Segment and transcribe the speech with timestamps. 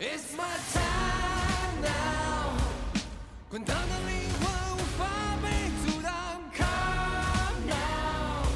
[0.00, 2.54] It's my time now，
[3.48, 5.48] 滚烫的灵魂无法被
[5.82, 6.40] 阻挡。
[6.54, 8.46] Come now，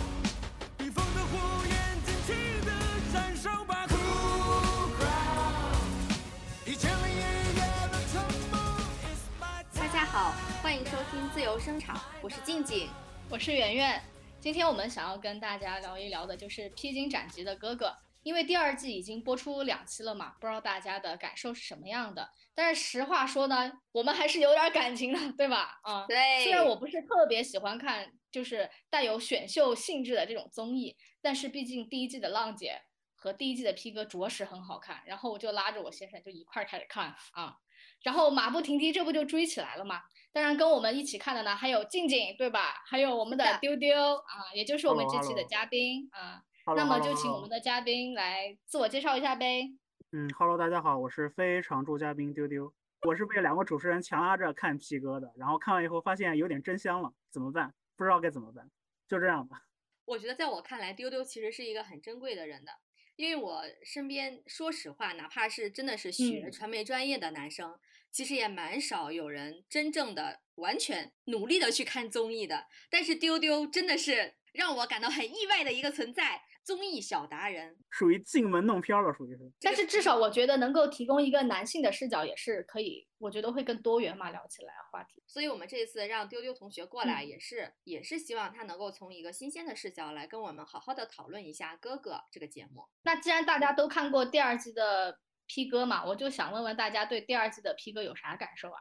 [0.79, 1.75] 避风的火焰
[2.05, 2.71] 尽情的
[3.13, 3.89] 燃烧吧。
[3.89, 8.23] Cool ground，一千零一夜的沉
[8.53, 8.61] 默。
[9.03, 10.33] It's my 大家好，
[10.63, 12.89] 欢迎收听自由声场，我是静静。
[13.29, 14.01] 我是圆圆，
[14.39, 17.87] 今天我们想要跟大家聊一聊的就是《披荆斩棘的哥哥》，
[18.23, 22.31] 因为第二季已经播出两期了嘛，不知道大家的感受是什么样的。
[22.55, 25.81] 但是实话说呢，我们还是有点感情的，对吧？
[25.83, 32.83] 啊、对，虽然我不是特别喜欢看就是带有选秀性质的这种综艺，但是毕竟第一季的浪姐
[33.15, 37.57] 和第一季的 P 哥着实很好看，然后我就拉着我先生就一块儿开始看啊，
[38.03, 40.03] 然后马不停蹄，这不就追起来了吗？
[40.33, 42.83] 当然跟我们一起看的呢，还有静静，对吧？
[42.87, 46.43] 还有我们的丢丢啊，也就是我们这期的嘉宾啊。
[46.67, 49.69] 那么就请我们的嘉宾来自我介绍一下呗。
[50.13, 57.75] 嗯，Hello，大家好，我是非常驻嘉宾丢丢，我是被两个主持人强拉着看 P 哥的，然后看完以后发现有点真香了，怎么办？
[57.97, 58.71] 不知道该怎么办，
[59.09, 59.67] 就这样吧。
[60.05, 62.71] 我觉得在我看来，丢丢其实是一个很珍贵的人的，
[63.17, 67.77] 因为我身边说实话，哪怕是真的是学嗯传媒专业的男生，
[68.13, 72.69] 其实也蛮少有人真正的完全努力的去看综艺的。
[72.89, 77.77] 但是丢丢真的是让我感到很意外的一个存在，综艺小达人。
[77.91, 79.53] 属于进门弄片儿了，属于是。
[79.61, 85.23] 但是至少我觉得能够提供一个男性的视角也是可以，我觉得会更多元嘛，聊起来话题。
[85.27, 92.89] 所以我们这次让丢丢同学过来，嗯也是、也是希望他能够从一个新鲜的视角来跟我们好好的讨论一下《哥哥》这个节目。
[93.03, 98.81] 那既然大家都看过第二季的 P 哥嘛，我就想问问大家对第二季的 P 哥有啥感受啊？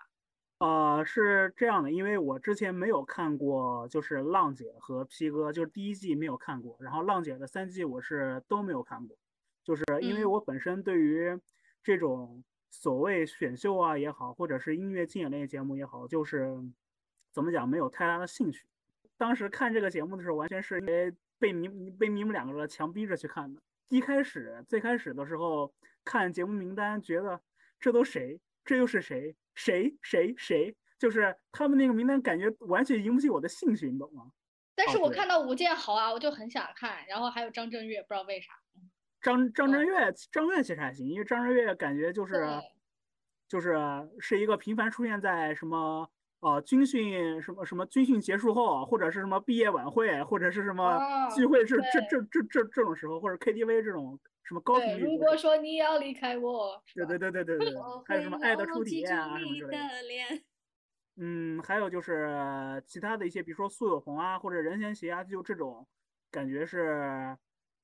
[0.61, 9.17] 呃，是这样的，因为我之前没有看过，就是浪姐和 P 哥，就是第一季没有看过，然后浪姐的三季我是都没有看过，
[9.63, 11.35] 就是因为嗯我本身对于
[11.81, 16.55] 这种所谓选秀啊也好，或者是音乐竞演类节目也好，就是
[17.31, 18.63] 怎么讲没有太大的兴趣。
[19.17, 23.59] 当时看这个节目的时候，完全是因为被你被你们两个强逼着去看的。
[23.89, 25.73] 一开始最开始的时候
[26.05, 27.41] 看节目名单，觉得
[27.79, 28.39] 这都谁？
[28.63, 29.35] 这又是谁？
[29.55, 30.75] 谁谁谁？
[30.99, 34.31] 就是他们那个名单，感觉完全引不起我的兴趣，你懂吗？
[34.75, 38.51] 但是我看到吴建豪啊，我就很想看，然后还有张震岳，不知道为啥。
[39.21, 42.45] 张张震哦岳，张震岳其实还行，因为张震岳感觉就是
[43.47, 43.75] 就是
[44.19, 46.09] 是一个频繁出现在什么
[46.39, 57.73] 呃军训什么什么军训结束后，或者是什么毕业晚会，或者是什么哦聚会，这这这这这这种时候，或者 KTV 这种什么高，频率如，果说你要离开我，对对对对对对，
[58.05, 60.43] 还有什么爱的初体验啊什么之类的。
[61.17, 65.87] 嗯，还有就是其他的一些，比如说苏有朋啊，或者任贤齐啊，就这种
[66.31, 67.37] 感觉是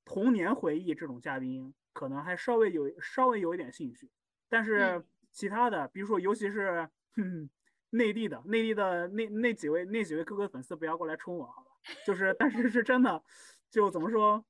[0.06, 4.10] 童年回忆这种嘉宾，可能还稍微有稍微有一点兴趣。
[4.50, 7.50] 但是嗯其他的，比如说尤其是哼
[7.92, 11.72] 内地的内地的那那几位那几位哥哥粉丝，不要过来冲我，好吧？
[12.06, 13.22] 就是但是是真的，
[13.70, 14.44] 就怎么说，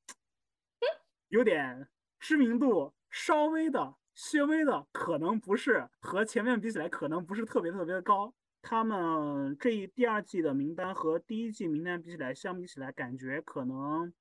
[1.30, 1.88] 有点
[2.20, 3.96] 知名度稍微的、
[4.34, 8.34] 略微的，可能不是和前面比起来，可能不是特别特别的高。
[8.62, 14.12] 他们这一第二季的名单和第一季名单比起来，相比起来，感觉可能，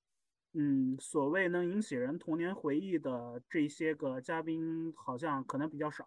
[0.53, 6.07] 嗯，所谓能引起人童年回忆的这些个嘉宾，好像可能比较少。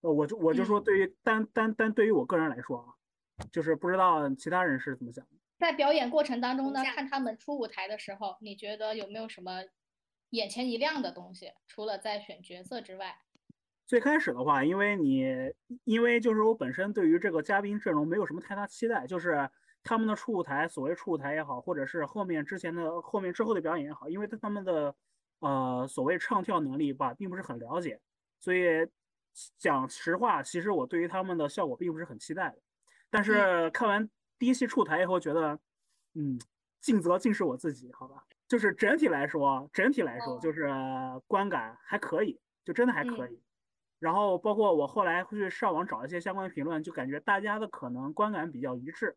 [0.00, 2.94] 呃，我就我就说，嗯对于单单单对于我个人来说啊，
[3.52, 5.30] 就是不知道其他人是怎么想的。
[5.58, 9.62] 在表演过程当中呢，看他们出舞台的时候，你觉得有没有什么
[10.30, 11.52] 眼前一亮的东西？
[11.66, 13.18] 除了在选角色之外，
[13.86, 15.24] 最开始的话，因为你
[15.84, 19.48] 因为就是我本身对于这个嘉宾阵容没有什么太大期待，就是
[19.82, 24.94] 他们的出舞台，所谓出舞台也好，或者是后面之前的后面之后的表演也好，因为对他们的
[25.38, 27.98] 呃所谓唱跳能力吧，并不是很了解，
[28.38, 28.86] 所以
[29.56, 32.58] 讲实话，其实我对于他们的效果并不是很期待的。
[33.08, 35.58] 但是看完第一期出台以后，觉得
[36.12, 36.38] 嗯，
[36.80, 38.26] 尽责尽是我自己，好吧。
[38.48, 40.68] 就是整体来说，整体来说哦就是
[41.26, 43.42] 观感还可以，就真的还可嗯以。
[43.98, 49.16] 然后包括我后来会去上网找一些相关的评论，就感觉大家的可能观感比较一致，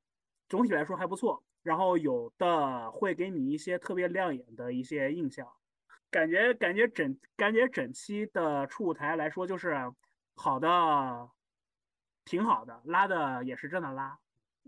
[0.50, 1.44] 总体来说还不错。
[1.63, 5.47] 然后有的会给你一些特别亮眼的一些印象，
[6.09, 9.75] 感觉感觉整感觉整期的初舞台来说就是
[10.35, 11.29] 好的，
[12.25, 14.17] 挺好的，拉的也是真的拉。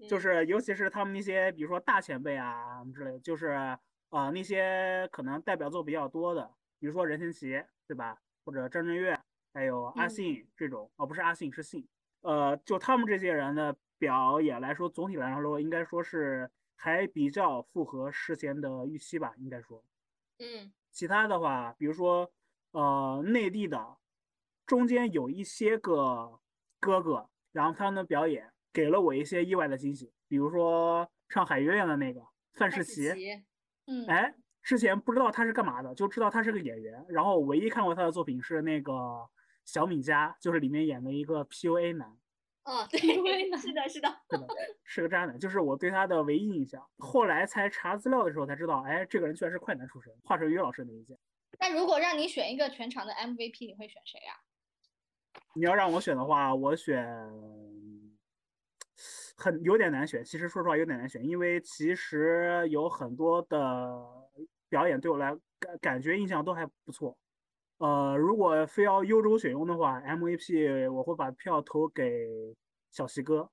[0.08, 3.76] 就嗯是尤其是他们那些，比如说大前辈啊之类的，就是
[4.14, 8.16] 呃那些可能代表作比较多的，比如说任贤齐，对吧？
[8.46, 9.20] 或者张震岳，
[9.54, 11.88] 还有阿嗯信这种，哦不是阿信是信，
[12.22, 19.84] 呃就他们这些人的表演来说，总体来说应该说是还比较符合事先的预期吧，应该说。
[20.38, 22.32] 嗯其他的话，比如说
[22.72, 23.98] 呃内地的，
[24.68, 26.40] 中间有一些个
[26.80, 32.22] 哥哥，然后他们的表演给了我一些意外的惊喜，比如说唱《海月恋》的那个
[32.54, 33.10] 范世琦，
[33.88, 38.94] 嗯，哎，之前不知道他是干嘛的，就知道他是个演员，然后唯一看过他的作品是那个
[39.66, 42.18] 小米家，就是里面演的一个 PUA 男，
[42.64, 44.48] 哦，对，是的，是的，是的，
[44.84, 46.82] 是个渣男，就是我对他的唯一印象。
[46.98, 51.18] 后来才查资料的时候才知道，哎，这个人居然是快男出身，华晨宇老师的意见。
[51.60, 54.34] 那如果让你选一个全场的 MVP，你会选谁呀、
[55.54, 57.06] 你要让我选的话，我选
[59.36, 60.24] 很有点难选。
[60.24, 64.02] 其实说实话有点难选，因为其实有很多的
[64.70, 67.18] 表演对我来感感觉印象都还不错。
[67.78, 72.56] 呃，如果非要优中选用的话，MVP 我会把票投给
[72.92, 73.50] 小齐哥。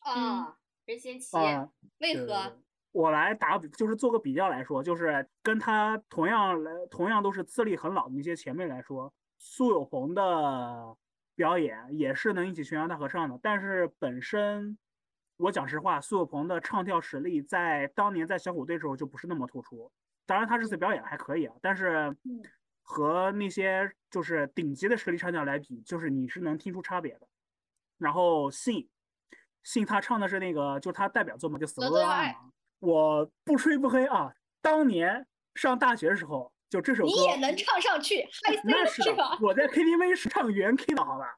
[0.00, 1.68] 啊，任贤齐，啊、
[1.98, 2.58] 为何？
[2.90, 10.96] 我来打比，就是做个比较来说，就是跟他同样来，同样都是资历很老的那些前辈来说，苏有朋的
[11.34, 13.38] 表演也是能引起全场大合唱的。
[13.40, 14.76] 但是本身，
[15.36, 19.90] 我讲实话，苏有朋的唱跳实力在当年在小虎队时候就不是那么突出。
[20.26, 22.42] 当然，他这次表演还可以啊，但是嗯
[22.82, 27.26] 和那些就是顶级的实力唱将来比，就是你是能听出差别的。
[27.98, 28.88] 然后信，
[29.62, 32.52] 信他唱的是那个，就是他代表作嘛，就《死得到爱不都要爱》嘛。
[32.80, 38.26] 我不吹不黑啊，当年上大学的时候，就这首歌，你也能唱上去，
[38.64, 39.38] 那是吧？
[39.40, 41.36] 我在 KTV 是唱原 K 的好吧？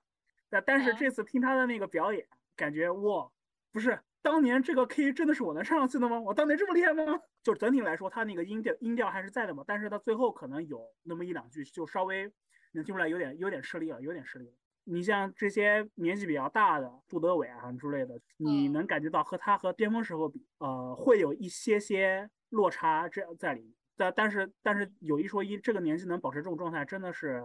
[0.48, 2.26] 但但是嗯这次听他的那个表演，
[2.56, 3.30] 感觉哇，
[3.74, 6.20] 不是当年这个 K 真的是我能唱上去的吗？
[6.20, 7.20] 我当年这么厉害吗？
[7.42, 12.32] 就整体来说，他那个音调音调还是在的嘛，但是他最后可能有那么一两句就稍微
[12.70, 14.52] 能听出来有点有点吃力了，有点吃力了。
[14.84, 23.74] 你像这些年纪比较大的杜德伟啊之类的，你嗯能感觉到和他和巅峰时候比，呃，会有一些些落差这样在里面。
[23.96, 27.42] 但但是但是有一说一，这个年纪能保持这种状态，真的是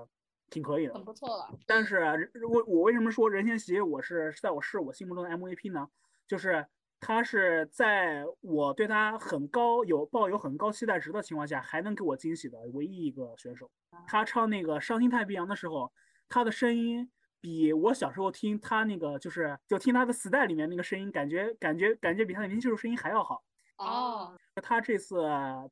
[0.52, 1.04] 挺可以的很。
[1.04, 1.50] 不错了。
[1.66, 5.88] 但是我我为什么说任贤齐我是在我是我心目中的 MVP 呢？
[6.30, 6.64] 就是
[7.00, 13.70] 他是在我对他很高有抱有很高期待值的情况下，还能给我惊喜的唯一一个选手。
[14.06, 15.92] 他唱那个《伤心太平洋》的时候，
[16.30, 17.12] 他的声音
[17.42, 23.44] 比我小时候听他那个就是就听他的 style 里面那个声音，感觉感觉感觉比他的年轻时候声音还要好。
[23.78, 25.26] 哦，他这次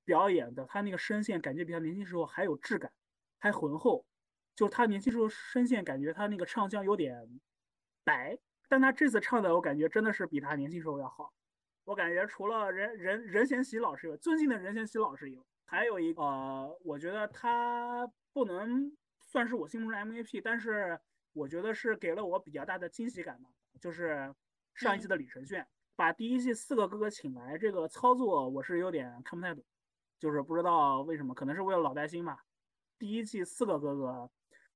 [0.06, 2.92] 表演的他那个声线，感觉比他年轻时候还有质感，
[3.38, 4.04] 还浑厚。
[4.56, 7.40] 就他年轻时候声线，感觉他那个唱腔有点
[8.04, 11.34] 白，但他这次唱的，我感觉真的是比他年轻时候要好。
[11.86, 18.92] 我感觉除了任任任贤齐老师以外，尊敬的任贤齐老师以外，还有一个呃，我觉得他不能
[19.22, 21.00] 算是我心目中的 MVP，但是
[21.34, 23.50] 我觉得是给了我比较大的惊喜感吧，
[23.80, 24.34] 就是
[24.74, 25.66] 上一季的李承铉。
[25.96, 29.64] 把第一季四个哥哥请来，这个操作我是有点看不太懂，
[30.20, 32.44] 就是不知道为什么，可能是为了老带新吧。
[33.00, 34.30] 第一季四个哥哥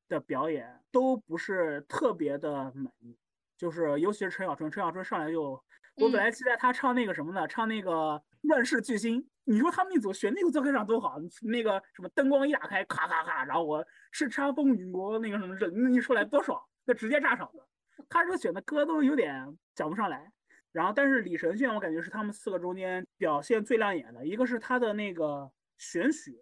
[0.07, 3.17] 的表演都不是特别的满意，
[3.62, 5.52] 就是尤其是陈小春，陈小春上来就，
[5.98, 7.92] 我本来期待他唱那个什么呢，唱那个
[8.42, 9.22] 《乱世巨星》。
[9.44, 17.63] 你说他们那组选那个做开场多好，那个什么灯光一打开，咔咔咔，然后我叱咤风云国那个什么人一出来多爽，那直接炸场子。
[18.10, 20.31] 他这选的歌都有点讲不上来。
[20.72, 26.36] 然后，但是李承铉我感觉是他们四个中间表现最亮眼的，一个是他的那个选曲，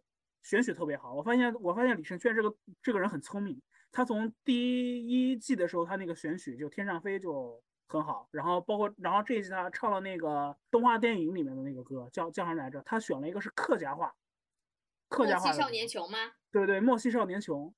[0.44, 1.14] 选曲特别好。
[1.14, 3.62] 我发现，我发现李承铉这个这个人很聪明。
[3.92, 12.82] 他从第一季的时候，他那个选曲就《天上飞》就很好，然后包括，然后这一季他唱了那个动画电影里面的那个歌叫叫什么来着？
[12.84, 14.14] 他选了一个是客家话，
[15.10, 16.18] 客家话莫欺少年穷吗？
[16.52, 17.74] 对对，莫西少年穷，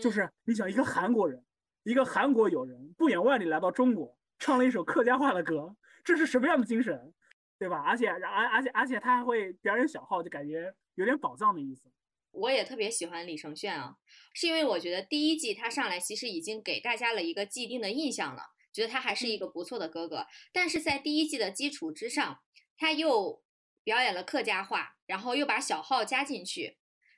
[0.00, 1.44] 就嗯是你想一个韩国人，
[1.82, 7.12] 一个韩国友人不远万里来到中国，唱了一首客家话的歌，这是什么样的精神，
[7.58, 7.82] 对吧？
[7.82, 11.90] 而且而而且而且他还会表演小号，就感觉有点宝藏的意思。
[12.36, 13.96] 我也特别喜欢李承铉啊，
[14.34, 20.26] 是因为我觉得第一季他上来其实已经给大家了一个既定的印象了，觉得他还是一个不错的哥哥。
[20.52, 22.40] 但是在第一季的基础之上，
[22.76, 23.42] 他又
[23.82, 26.76] 表演了客家话，然后又把小号加进去，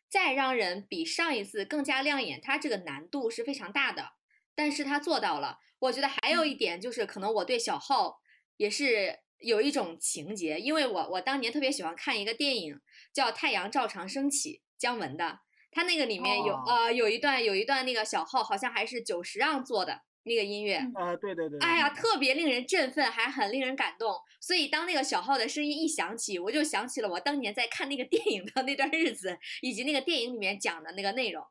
[0.08, 4.12] 再让人比上一次更加亮眼，他这个难度是非常大的。
[4.54, 5.58] 但是他做到了。
[5.80, 8.20] 我觉得还有一点就是，可能我对小号
[8.56, 12.80] 也是有一种情节，因为我我当年特别喜欢看一个电影
[13.12, 14.62] 叫《太阳照常升起》。
[14.78, 24.14] 姜文的，他那个里面有、哦呃有一段有一段那个小号好像还是久石让做的那个音乐，嗯呃，对对对，对哎呀，特别令人振奋，还很令人感动。
[24.40, 31.44] 所以当那个小号的声音一响起，我就想起了我当年在看那个电影的那段日子，以及那个电影里面讲的那个内容，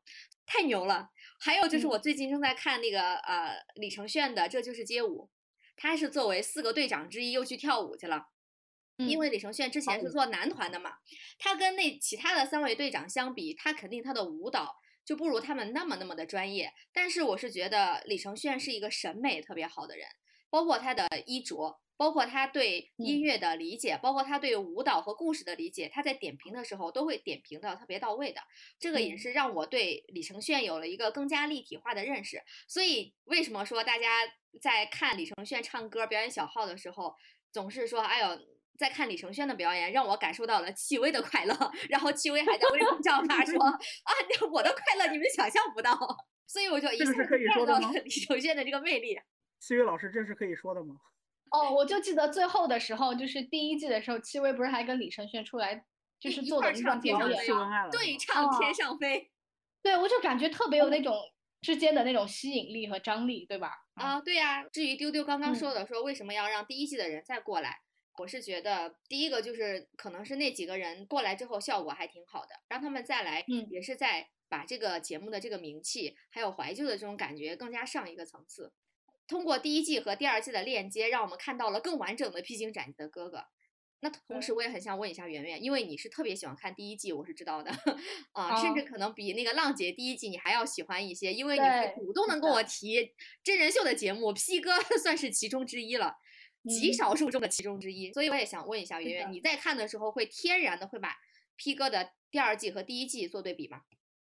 [0.45, 1.09] 太牛了。
[1.39, 5.23] 还有就是嗯我最近正在看那个、呃李承铉的《这就是街舞》，
[5.75, 8.27] 他是作为四个队长之一又去跳舞去了。
[8.97, 10.95] 因嗯为李承铉之前是做男团的嘛，
[11.37, 14.75] 他跟那其他的三位队长相比，他肯定他的舞蹈
[15.05, 16.73] 就不如他们那么那么的专业。
[16.91, 20.07] 但是我是觉得李承铉是一个审美特别好的人，
[20.49, 28.41] 包括他的衣着，包括他对音嗯乐的理解，包括他对舞蹈和故事的理解，他在点评的时候都会点评的特别到位的。
[28.79, 32.41] 这个也嗯是让我对李承铉有了一个更加立体化的认识。
[32.67, 34.27] 所以为什么说大家
[34.59, 37.15] 在看李承铉唱歌表演小号的时候，
[37.51, 38.56] 总是说，哎呦。
[38.77, 41.53] 在看李承铉的表演，让我感受到了戚薇的快乐。
[41.89, 44.11] 然后戚薇还在微博上发说： “啊，
[44.51, 45.97] 我的快乐你们想象不到。”
[46.47, 49.19] 所以我就一下子这个是可以说到了 李承铉的这个魅力。
[49.59, 50.95] 戚薇老师，这是可以说的吗？
[51.51, 55.83] 哦，我就记得最后的时候，就是第一季的时候，戚薇不是还跟李承铉出来，
[56.19, 59.19] 就是做的那段天上飞表演对唱《天哦上飞》
[59.81, 61.15] 对，我就感觉特别有那种
[61.61, 63.71] 之间的那种吸引力和张力，对吧？
[63.95, 67.79] 嗯啊，对呀、至于丢丢刚刚嗯说的，说为什么要让第一季的人再过来，
[68.17, 73.67] 我是觉得第一个就是可能是那几个人过来之后效果还挺好的，让他们再来，嗯。
[73.69, 78.73] 也是在把这个节目的这个名气还有怀旧的这种感觉更加上一个层次。
[79.27, 83.43] 通过第一季和第二季的链接，让我们看到了更完整的披荆斩棘的哥哥。
[83.99, 87.71] 那同时，我也很想问一下圆圆，因为你是特别喜欢看第一季，我是知道的。
[88.31, 88.85] 啊，甚至哦。
[88.87, 93.11] 可能比那个浪姐第一季你还要喜欢一些，因为你会对主动的跟我提
[93.43, 94.71] 真人秀的节目，P 哥
[95.01, 96.15] 算是其中之一了，
[96.67, 98.11] 极嗯少数中的其中之一。
[98.13, 101.15] 所以我也想问一下圆圆，你在看的时候会天然的会把
[101.55, 103.81] P 哥的第二季和第一季做对比吗？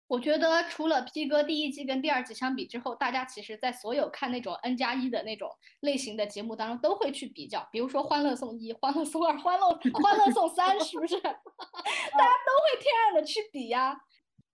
[0.06, 11.20] 我觉得除了 P 哥第一季跟第二季相比之后，大家其实在所有看那种 N 加一的那种类型的节目当中，都会去比较，比如说《欢乐颂一》《欢乐颂二》《欢乐欢乐颂三》，是不是？
[11.20, 14.00] 大家都会天然的去比呀。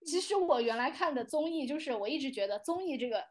[0.04, 3.25] 其实我原来看的综艺，就是我一直觉得综艺这个，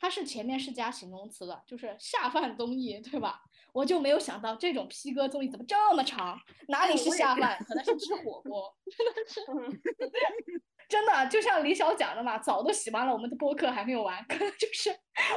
[0.00, 3.42] 它是前面是加形容词的，就是下饭综艺，对吧？
[3.72, 10.62] 我就没有想到这种 P 哥综艺怎么这么长，哪里是下饭，可能是吃火锅， 真的是。
[10.88, 14.90] 真的就像李晓讲的嘛，早都洗完了，我们的播客还没有完，可能就是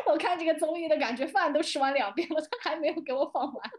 [0.08, 3.72] 我看这个综艺的感觉，饭都吃完两遍了，他还没有给我放完。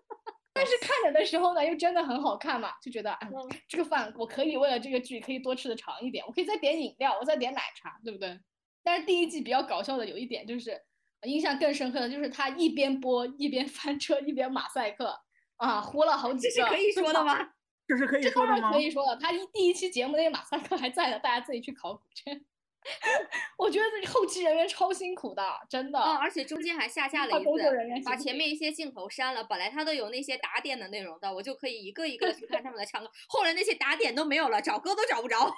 [0.53, 3.33] 但是看着的时候呢，又真的很好看嘛，就觉得嗯，
[3.67, 8.39] 这个饭我可以为了这个剧可以多吃的长一点，我可以再点饮料，我再点奶茶，对不对？
[8.85, 10.81] 但是第一季比较搞笑的有一点就是，
[11.23, 15.19] 印象更深刻的就是他一边播一边翻车一边马赛克
[15.57, 16.55] 啊，糊了好几个。
[16.55, 17.39] 这是可以说的吗？
[17.89, 18.73] 这是可以这当然说的吗？
[18.73, 22.45] 可以说了，他一第一期节目那个马赛克还在的，大家自己去考古去。
[23.57, 25.99] 我觉得这后期人员超辛苦的，真的。
[25.99, 29.43] 啊，而且中间还下架了一怕工作人员次，把前面一些镜头删了。
[29.43, 33.11] 本来他都有那些打点的内容的，我就可以一个一个去看他们的唱歌。
[33.27, 35.51] 后来那些打点都没有了，找歌都找不着。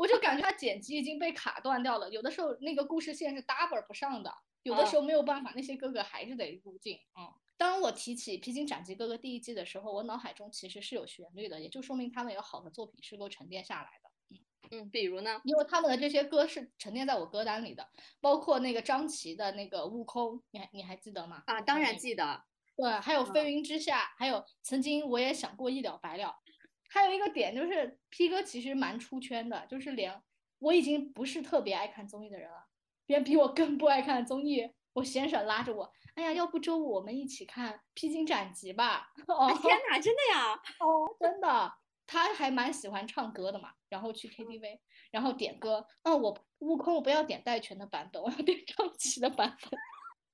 [0.00, 6.98] 我就感觉他剪辑已经被卡断掉了，有的时候那个故事线是 double 不上的，有的啊时候没有办法，那些哥哥还是得入镜。
[7.18, 14.10] 嗯，当我提起《披荆斩棘哥哥》第一季的时候，我脑海中其实是有旋律的，也就说明他们有好的作品是够沉淀下来的。
[14.70, 15.42] 嗯，比如呢？
[15.44, 17.86] 因为他们的这些歌是沉淀在我歌单里的，
[18.22, 21.42] 包括那个张琪的那个《悟空》，你还你还记得吗？
[21.44, 22.42] 啊，当然记得。
[22.74, 26.34] 对，还有嗯飞云之下，还有曾经我也想过一了百了。
[26.92, 30.20] 还有一个点就是 P 哥其实蛮出圈的，就是连
[30.58, 32.66] 我已经不是特别爱看综艺的人了，
[33.06, 39.12] 别人比我更不爱看综艺，我先生拉着我，哎呀，要不周五我们一起看《披荆斩棘》吧？
[39.28, 40.54] 哦啊天哪， 真的呀！
[40.80, 41.72] 哦，真的，
[42.06, 44.80] 他还蛮喜欢唱歌的嘛，然后去 KTV，
[45.12, 49.80] 然后点歌，嗯，我悟空我不要点戴荃的版本，我要点张琪的版本。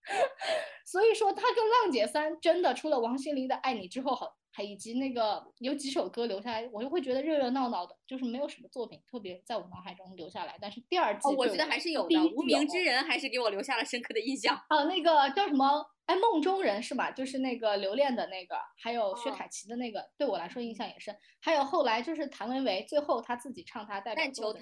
[0.86, 10.56] 所以说，他跟浪姐三真的除了王心凌的《爱你》之后，好还以及那个有几首歌留下来，我就会觉得热热闹闹的，就是没有什么作品特别在我脑海中留下来。
[10.60, 14.56] 但是第二季哦，我对觉得还是有的，《无名之人》还是给我留下了深刻的印象。
[14.68, 15.84] 啊，那个叫什么？
[16.06, 17.10] 哎，梦中人是吧？
[17.10, 21.14] 就是那个留恋的那个，还有薛哦凯琪的那个，对我来说印象也深。
[21.40, 24.56] 还有后来就是谭维维，最后他自己唱他代表作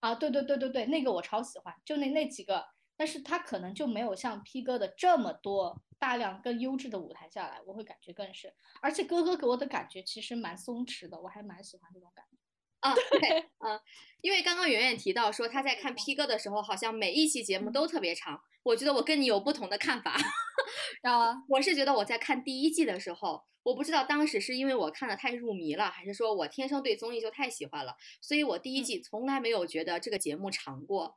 [0.00, 2.66] 啊，对对对对对，那个我超喜欢，就那那几个，
[3.00, 8.52] 但是他可能就没有像 P 哥的这么多大量更优质的舞台下来，我会感觉更是。
[8.82, 12.36] 而且哥哥给我的感觉其实蛮松弛的，我还蛮喜欢这种感觉。
[12.80, 13.80] 啊，对，嗯，
[14.20, 18.38] 因为刚刚圆圆提到说他在看 P 哥的时候，好像每一期节目都特别长。
[18.64, 20.14] 我觉得我跟你有不同的看法。
[21.00, 31.16] 啊，我是觉得我在看第一季的时候，我不知道当时是因为我看的太入迷了，还是说我天生对综艺就太喜欢了，所以我第一嗯季从来没有觉得这个节目长过。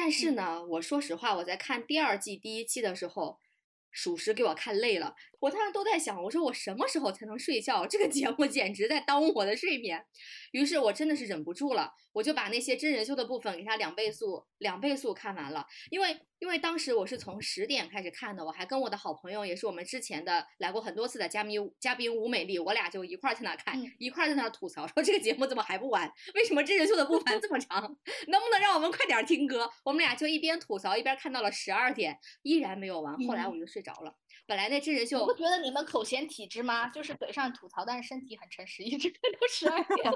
[0.00, 3.40] 但是嗯呢，我说实话，我在看第二季第一期的时候，
[3.90, 5.16] 属实给我看累了。
[5.40, 7.86] 我当时都在想，我说我什么时候才能睡觉？
[7.86, 10.04] 这个节目简直在耽误我的睡眠。
[10.52, 15.66] 于是我真的是忍不住了，我就把那些真人秀的部分给它两倍速、两倍速看完了。
[15.90, 26.10] 因为因为当时我是从十点开始看的，我还跟我的好朋友，也是我们之前的来过很多次的嘉宾嘉宾吴美丽，我俩就一块儿在那看，嗯一块儿在那吐槽，说这个节目怎么还不完？
[26.34, 27.82] 为什么真人秀的部分这么长？
[28.28, 29.70] 能不能让我们快点儿听歌？
[29.84, 33.14] 我们俩就一边吐槽一边看到了十二点，依然没有完。
[33.26, 34.14] 后来嗯我就睡着了。
[34.48, 36.88] 本来那真人秀你不觉得你们口嫌体直吗？
[36.88, 40.10] 就是嘴上吐槽，但是身体很诚实，一直看到十二点，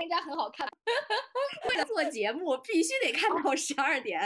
[0.00, 0.68] 人家很好看。
[1.68, 4.20] 为了做节目必须得看到十二点。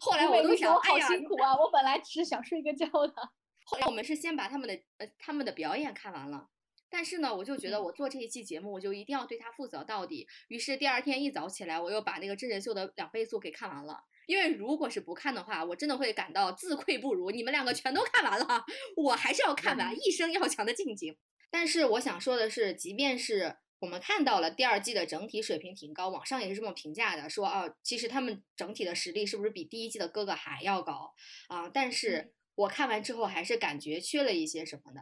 [0.00, 1.56] 后来我都想，哎呀，辛苦啊！
[1.56, 3.14] 我本来只是想睡个觉的。
[3.64, 6.48] 后来我们是先把他们的呃他们的表演看完了，
[6.90, 10.28] 但是呢，我就觉得嗯我做这一期节目，我就一定要对他负责到底。
[10.48, 14.04] 于是第二天一早起来，我又把那个真人秀的两倍速给看完了。
[14.30, 17.32] 因为如果是不看的话，我真的会感到自愧不如。
[17.32, 21.16] 你们两个全都看完了，我还是要看完，一生要强的静静。
[21.50, 31.12] 但是我想说的是，即便是我们看到了第二季的整体水平挺高，网上也是这么评价的，说啊，其实他们整体的实力是不是比第一季的哥哥还要高
[31.48, 31.68] 啊？
[31.68, 35.00] 但是我看完之后还是感觉缺了一些什么的。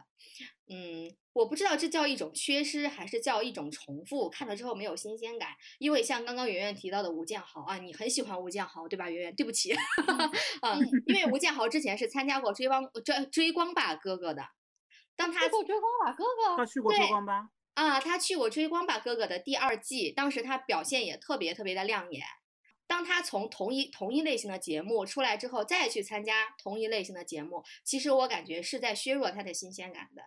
[0.70, 4.28] 嗯，我不知道这叫一种缺失，还是叫一种重复。
[4.28, 9.08] 看了之后没有新鲜感，因为像刚刚圆圆提到的吴建豪啊，你很喜欢吴建豪对吧？
[9.10, 9.74] 圆圆，对不起，
[10.62, 14.42] 嗯， 因为吴建豪之前是参加过追光追追光吧哥哥的，
[15.16, 17.48] 当他去过追光吧哥哥，他去过追对光吧？
[17.74, 22.22] 啊，他去过《追光吧哥哥》的第二季，当时他表现也特别特别的亮眼。
[22.88, 30.22] 当他从同一同一类型的节目出来之后，再去参加同一类型的节目，其实我感觉是在削弱他的新鲜感的。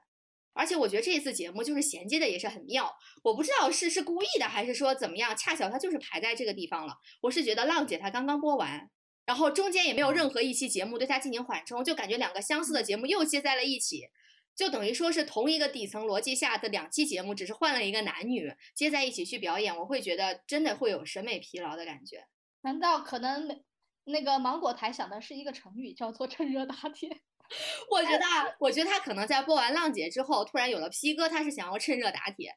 [0.53, 6.97] 而且我觉得这次节目就是衔接的也是很妙，我不知道是是故意的还是说怎么样，恰巧他就是排在这个地方了。
[7.21, 8.91] 我是觉得浪姐她刚刚播完，
[9.25, 14.09] 然后中间也没有任何一期节目对她进行缓冲，就感觉两个相似的节目又接在了一起，
[14.53, 22.27] 就等于说是同一个底层逻辑下的两期节目，只是换了一个男女接在一起去表演，我会觉得真的会有审美疲劳的感觉。
[22.61, 23.63] 难道可能那
[24.05, 27.09] 那个芒果台想的是一个成语，叫做趁热打铁？
[27.89, 32.55] 我觉得啊，我觉得他可能在播完浪姐之后，突然有了 P 哥，他是想要趁热打铁，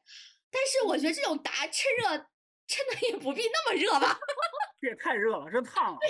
[0.49, 2.27] 但是我觉得这种打趁热
[2.67, 4.17] 趁的也不必那么热吧？
[4.81, 5.99] 这也太热了，这烫了。
[6.01, 6.07] 你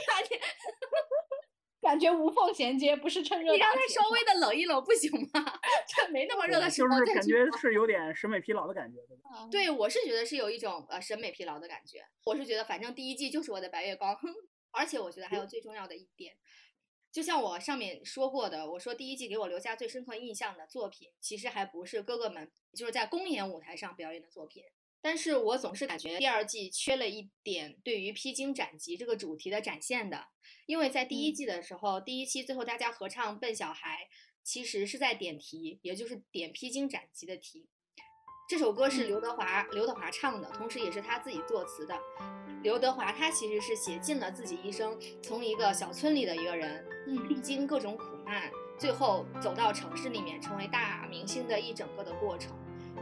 [1.86, 5.60] 感觉无缝衔接，不是趁热你让他稍微的冷一冷不行吗？
[5.88, 9.30] 趁没那么热的时就是候再去播感觉是有点审美疲劳的感觉，对吧？
[9.30, 12.04] 啊对，我是觉得是有一种呃审美疲劳的感觉。
[12.26, 14.34] 我是觉得反正第一季就是我的白月光，哼。
[14.72, 16.36] 而且我觉得还有最重要的一点，
[17.10, 24.64] 就像我上面说过的，我说第一季给我留下最深刻印象的作品，其实还不是哥哥们就是在公演舞台上表演的作品。
[25.02, 30.28] 但是我总是感觉第二季缺了一点对于披荆斩棘这个主题的展现的，
[30.66, 34.10] 因为在第一嗯季的时候，第一期最后大家合唱《笨小孩》，
[34.44, 37.68] 其实是在点题，也就是点披荆斩棘的题。
[38.48, 42.00] 这首歌是嗯刘德华刘德华唱的，同时也是他自己作词的。
[42.64, 52.56] 刘德华他其实是写尽了自己一生，从一个小村里的一个人，嗯历经各种苦难，最后走到城市里面成为大明星的一整个的过程。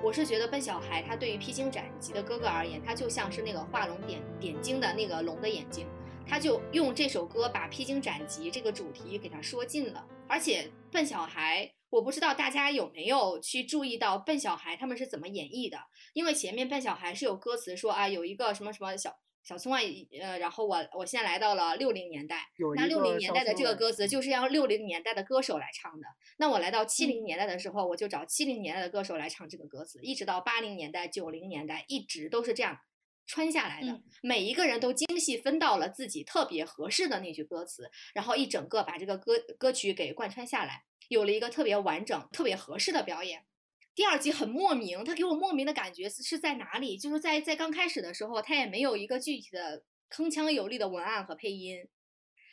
[0.03, 5.87] 我是觉得笨小孩他对于披荆斩棘的哥哥而言，他就像是那个画龙点点睛的那个龙的眼睛，
[6.25, 10.07] 他就用这首歌把披荆斩棘这个主题给他说尽了。
[10.27, 15.77] 而且笨小孩，我不知道大家有没有去注意到笨小孩他们是怎么演绎的，
[16.13, 19.83] 因为前面笨小孩是有歌词说啊，有一个什么什么小小村外，
[20.21, 26.07] 呃，然后我我现在来到了六零年代，那六零年代的这个歌词就是让六零年代的歌手来唱的。
[26.37, 32.79] 那我来到七嗯零年代的时候，我就找七零年代的歌手来唱这个歌词，一直到八零年代、九零年代，一直都是这样
[33.25, 33.91] 穿下来的。
[33.91, 43.45] 嗯每一个人都精细分到了自己特别合适的那句歌词，然后一整个把这个歌歌曲给贯穿下来，有了一个特别完整、特别合适的表演。
[43.93, 46.97] 第二集很莫名，他给我莫名的感觉是是在哪里？
[46.97, 51.85] 就是在在刚开始的时候，他也没有一个具体的铿锵有力的文案和配音，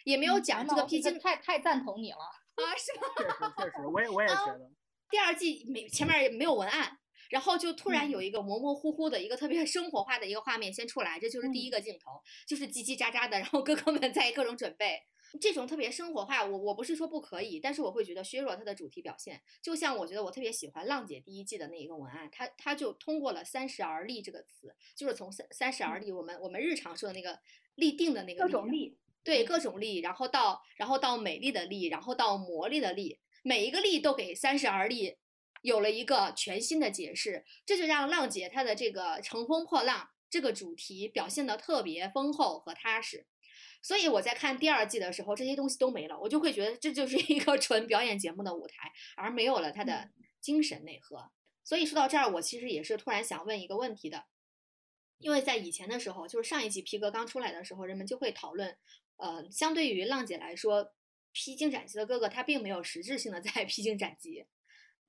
[0.05, 2.19] 也没有嗯讲这个披荆太太赞同你了。
[2.19, 3.07] 啊，是吗？
[3.17, 4.71] 确实确实，我也我也觉得。
[5.09, 6.99] 第二季没前面也没有文案，
[7.31, 8.11] 然后就突然嗯。
[8.11, 11.73] 有一个模模糊糊的一个特别生活化的一个画面先出来，这就是第一嗯。
[11.73, 15.01] 个镜头，就是叽叽喳喳的，然后哥哥们在各种准备。
[15.41, 19.41] 这种特别生活化，我我不是说不可以，但是我会觉得削弱它的主题表现。
[19.63, 27.39] 就像我觉得我特别喜欢浪姐第一季的那一个文案，它它就通过了“三十而立”这个词，就是从三三十而立，我们我们日常说的那个
[27.77, 35.17] 立定的那个各种力力，对各种立，然后到然后到美丽的丽，然后到魔力的力，每一个力都给三十而立
[35.61, 43.27] 有了一个全新的解释，这就让浪姐她的这个乘风破浪这个主题表现得特别丰厚和踏实。
[43.83, 51.31] 所以我在看第二季的时候，这些东西都没了，我就会觉得这就是一个纯表演节目的舞台，而没有了它的精神内核。
[51.65, 54.27] 所以说到这儿，我其实也是突然想问一个问题的，
[55.19, 58.77] 因为在以前的时候，就是上一季皮革刚出来的时候，人们就会讨论，
[59.17, 60.93] 呃，相对于浪姐来说，
[61.33, 64.47] 披荆斩棘的哥哥他并没有实质性的在披荆斩棘。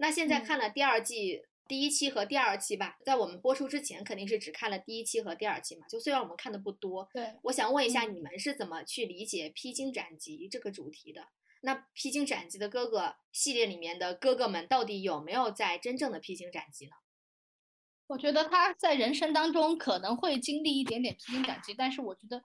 [0.02, 11.28] 那现在嗯看了第二季第一期和第二期吧，在我们播出之前肯定是只看了第一期和第二期嘛，就虽然我们看的不多，对，我想问一下，嗯你们是怎么去理解披荆斩棘这个主题的？
[11.62, 16.94] 那披荆斩棘的哥哥系列里面的哥哥们到底有没有在真正的披荆斩棘呢？
[18.08, 22.44] 我觉得他在人生当中可能会经历一点点披荆斩棘，但是我觉得，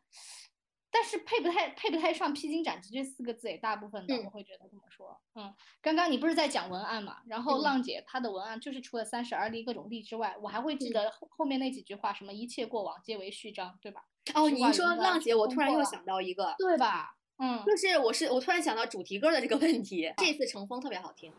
[0.98, 5.20] 但是配不太配不太上披荆斩棘这四个字，也大部分的嗯我会觉得这么说。
[5.35, 7.18] 嗯，刚刚你不是在讲文案嘛？
[7.26, 14.06] 然后嗯浪姐她的文案就是除了三十而立各种立之外，我还会记嗯得后后面那几句话，什么一切过往皆为序章，对吧？
[14.35, 17.15] 哦，直你一说浪姐，我突然又想到一个，对吧？
[17.38, 20.11] 嗯，就是我是我突然想到主题歌的这个问题。
[20.16, 21.31] 这次乘风特别好听，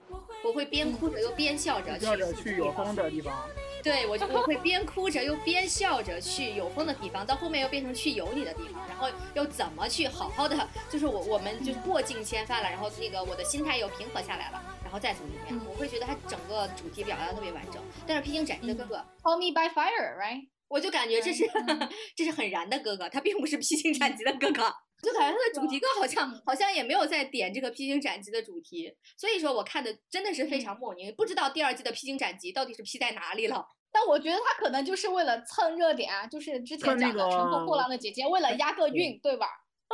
[0.44, 3.50] 我会边哭着又边笑着去去有风的地方，
[3.84, 17.82] 对我就我会边哭着又边笑着去有风的地方，到后面又变成去有你的地方，然后又怎么去好好的，就是我我们就过境千帆了，然后那个我的心态又平和下来了，然后再怎么怎么样，嗯我会觉得他整个主题表达的特别完整。
[18.06, 20.48] 但是披荆斩棘的哥哥，Call me by fire，right？
[20.68, 24.72] 我就感觉这是嗯 这是很燃的哥哥，他并不是披荆斩棘的哥哥。
[25.02, 33.68] 就感觉他的主题歌好像好像也没有在点这个披荆斩棘的主题，所以说我看的真的是非常莫名，不知道第二季的披荆斩棘到底是披在哪里了。
[33.92, 39.48] 但我觉得他可能就是为了蹭热点啊，就是之前那讲的《乘风破浪的姐姐》，为了押个韵，对吧？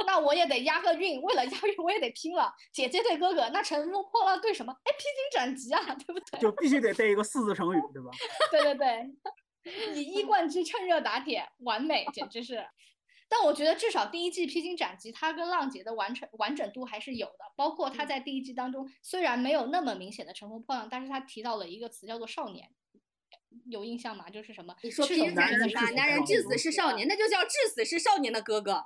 [0.08, 2.52] 那我也得押个韵，为了押韵我也得拼了。
[2.74, 4.74] 姐姐对哥哥，那乘风破浪对什么？
[4.84, 6.40] 哎，披荆斩棘啊，对不对？
[6.40, 8.10] 就必须得带一个四字成语，对吧？
[8.52, 12.66] 对对对， 以一贯之趁热打铁，完美，简直是。
[13.36, 17.52] 但我觉得至少第一季《披荆斩棘》，它跟浪姐的完成完整度还是有的。
[17.56, 22.70] 包括它嗯在第一季当中，虽然没有那么明显的乘风破浪，但是它提到了一个词叫做少年，
[23.72, 24.30] 有印象吗？
[24.30, 24.76] 就是什么？
[24.84, 28.86] 你说赤披荆斩棘吧，男人至死是少年，那就叫至死是少年的哥哥。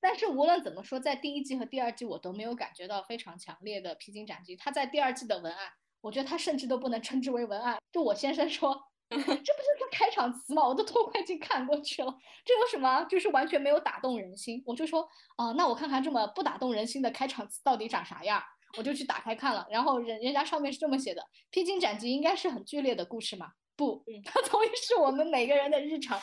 [0.00, 4.54] 但是无论怎么说，在第一季和第二季我都没有感觉到非常强烈的披荆斩棘。
[4.54, 5.72] 他在第二季的文案，
[6.02, 7.78] 我觉得他甚至都不能称之为文案。
[7.90, 8.82] 就我先生说，
[9.16, 10.66] 这不就是开场词吗？
[10.66, 13.04] 我都偷快进看过去了，这有什么？
[13.04, 14.62] 就是完全没有打动人心。
[14.66, 18.42] 我就说，哦、那我看看这么不打动人心的开场词到底长啥样。
[18.76, 23.48] 我就去打开看了，然后人人家上面是这么写的：披荆斩棘应该是很剧烈的故事嘛？
[23.74, 26.20] 不嗯，它 同样是我们每个人的日常。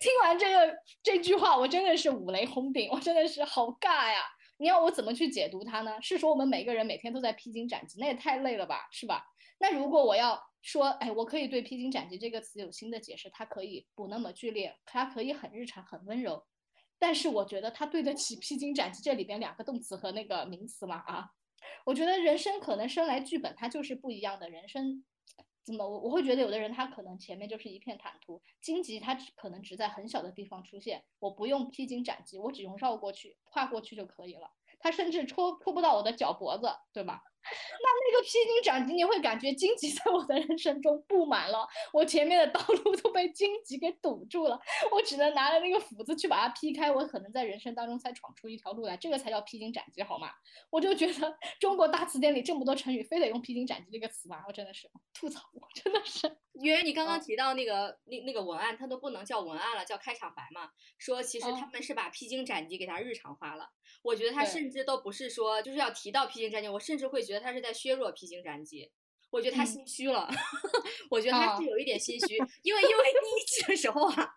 [0.00, 0.72] 听完这个
[1.02, 4.22] 这句话，我真的是五雷轰顶，我真的是好尬呀！
[4.58, 6.00] 你要我怎么去解读它呢？
[6.00, 9.24] 是说我们每个人每天都在披荆斩棘，那也太累了吧，是吧？
[9.58, 16.46] 那如果我要说，哎，我可以对披荆斩棘这个词有新的解释，它可以不那么剧烈，它可以很日常、很温柔。
[16.98, 20.96] 但是我觉得它对得起披荆斩棘这里边两个动词和那个名词吗？
[21.06, 21.28] 啊，
[21.84, 25.04] 我觉得人生可能生来剧本它就是不一样的，人生
[25.64, 34.50] 怎么我我会觉得有的人他可能前面就是一片坦途，荆棘它只可能只在很小的地方出现，我不用披荆斩棘，我只用绕过去、跨过去就可以了。
[34.78, 37.22] 它甚至戳戳不到我的脚脖子，对吧？
[37.80, 50.30] 那那个披荆斩棘，你会感觉荆棘 在我的人生中布满了，我前面的道路都被荆棘给堵住了，我只能拿着那个斧子去把它劈开，我可能在人生当中才闯出一条路来，这个才叫披荆斩棘，好吗？
[50.70, 54.42] 我就觉得中国大词典里这么多成语，非得用披荆斩棘这个词吗？
[54.46, 56.38] 我真的是吐槽，我真的是。
[56.54, 60.70] 因为你刚刚嗯提到那个那那个文案，它都不能叫文案了，叫开场白嘛。
[60.98, 63.68] 说其实他嗯们是把披荆斩棘给它日常化了。
[64.02, 68.90] 我觉得他甚至都不是说就是要提到披荆斩棘，我甚至会觉得他是在削弱披荆斩棘。
[69.30, 70.28] 我觉得他嗯心虚了，
[71.10, 74.28] 我觉得他啊是有一点心虚，因为因为第一季的时候啊，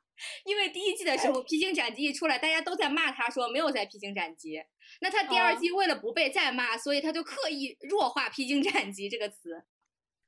[0.44, 4.60] 因为第一季的时候披荆斩棘一出来，大家都在骂他说没有在披荆斩棘。
[5.02, 9.64] 那他第二啊季为了不被再骂，所以他就刻意弱化披荆斩棘这个词。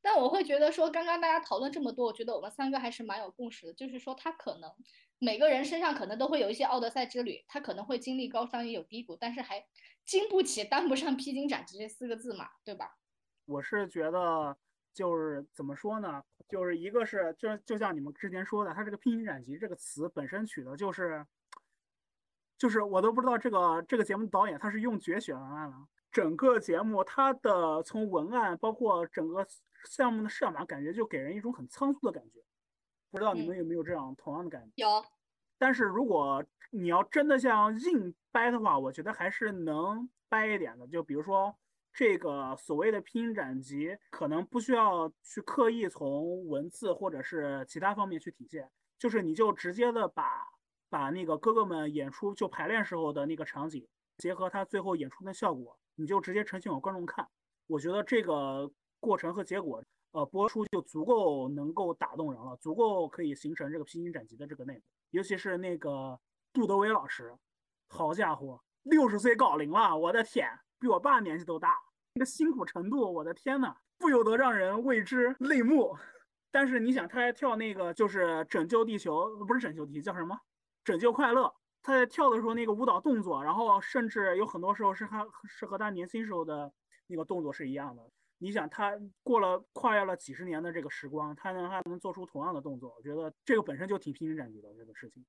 [0.02, 4.72] 但我会觉得说，刚刚大家讨论这么多，我觉得我们三个还是蛮有共识的，就是说他可能
[5.20, 9.66] 每个人身上可能都会有一些奥德赛之旅，他可能会经历高山也有低谷，但是还
[10.06, 12.98] 经不起担不上披荆斩棘这四个字嘛，对吧？
[13.46, 14.58] 我是觉得
[14.94, 21.26] 就是怎么说呢，就是一个是就就像你们之前说的，它这个披荆斩棘这个词本身取的就是，
[22.58, 25.88] 就是我都不知道这个这个节目导演他是用绝学文案了。
[26.12, 29.46] 整个节目它的从文案包括整个
[29.86, 32.40] 项目的设码，感觉就给人一种很仓促的感觉。
[33.12, 34.72] 不知道你们有没有这样同样的感觉？
[34.76, 35.06] 有，
[35.58, 40.88] 但是如果你要真的像硬掰的话，我觉得还是能掰一点的。
[40.88, 41.56] 就比如说
[41.92, 50.46] 这个所谓的拼音斩棘，可能不需要去刻意从文字或者是其他方面去体现，就是你就直接的把
[50.90, 53.88] 把那个哥哥们演出就排练时候的那个场景，
[54.18, 57.28] 结合他最后演出的效果，你就直接呈现给观众看。
[57.66, 59.84] 我觉得这个过程和结果。
[60.12, 64.82] 呃，播出就足够能够打动人了，足够可以形成这个披荆斩棘的这个内容。
[65.12, 66.20] 尤其是那个
[66.52, 67.32] 杜德伟老师，
[67.90, 71.76] 好家伙，六十岁高龄了，我的天，比我爸年纪都大，
[72.16, 75.96] 那个辛苦程度，我的天呐，不由得让人为之泪目。
[76.50, 80.36] 但是你想，他还跳那个就是拯救地球，不是拯救地球，叫什么？
[80.84, 81.54] 拯救快乐。
[81.84, 86.74] 他在跳的时候那个舞蹈动作，然后甚至有很多时候是他是和他年轻时候的
[87.06, 88.10] 那个动作是一样的。
[88.40, 95.26] 你想，他过了跨越了几十年的这个时光，他能还能做出同样的动作，我觉得这个本身就挺披荆斩棘的这个事情。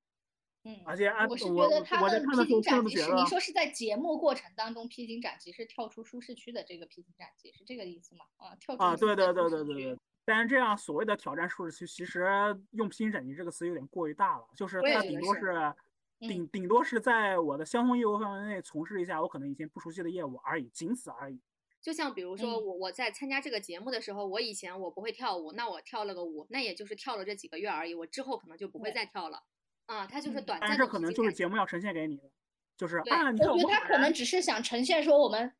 [0.63, 8.25] 嗯，而且按我是我觉得他的时候荆斩棘是，你说是在节目过程当中披荆斩棘，是跳出舒适区的这个披荆斩棘，是这个意思吗？
[8.37, 9.97] 啊，跳出啊，对对对对对对。
[10.23, 12.25] 但是这样所谓的挑战舒适区，其实
[12.71, 15.73] 用披荆斩棘这个词有点过于大了，就是我也它顶多是是
[16.19, 21.41] 顶嗯顶多是在我的相同业务范围内从事一下我可能以前不熟悉的业务而已，仅此而已。
[21.81, 29.43] 就像比如说嗯我我在参加这个节目的时候，我以前我不会跳舞，那我跳了个舞，那也就是跳了这几个月而已，我之后可能就不会再跳了。
[29.87, 32.29] 啊，它就是嗯短但暂的但是这可能就是节目要呈现给你的，
[32.77, 35.51] 就是对啊，你我看觉得他可能只是想呈现说我们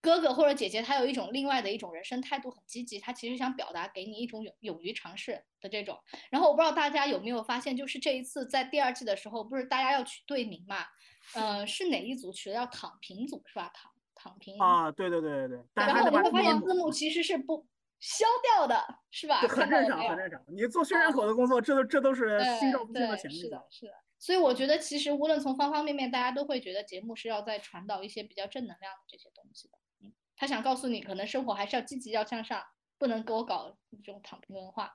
[0.00, 5.98] 哥哥或者姐姐他有一种另外的一种人生态度很积极，他其实想表达给你一种勇勇于尝试的这种。
[6.30, 10.86] 然后我不知道大家有没有发现，就是这一次在第二季的时候，不是大家要取队名嘛？
[11.34, 12.56] 呃，是哪一组取的？
[12.56, 13.70] 叫躺平组是吧？
[13.72, 14.58] 躺躺平。
[14.58, 17.66] 啊，对对对对对，然后你会发现字字幕其实是不
[18.00, 18.76] 消掉的，
[19.10, 19.40] 是吧？
[19.40, 20.42] 很正常，很正常。
[20.48, 23.92] 你做 宣传口的工作，这都这都是心照不宣的对，潜力是的，是的。
[24.18, 29.78] 所以我觉得，其实无论从方方面面，大家都会觉得节目是要在传导一些比较正能量的这些东西的。
[30.02, 32.62] 嗯，他想告诉你，可能生活还是要积极，要向上，
[32.98, 34.92] 不能给我搞这种躺平文化。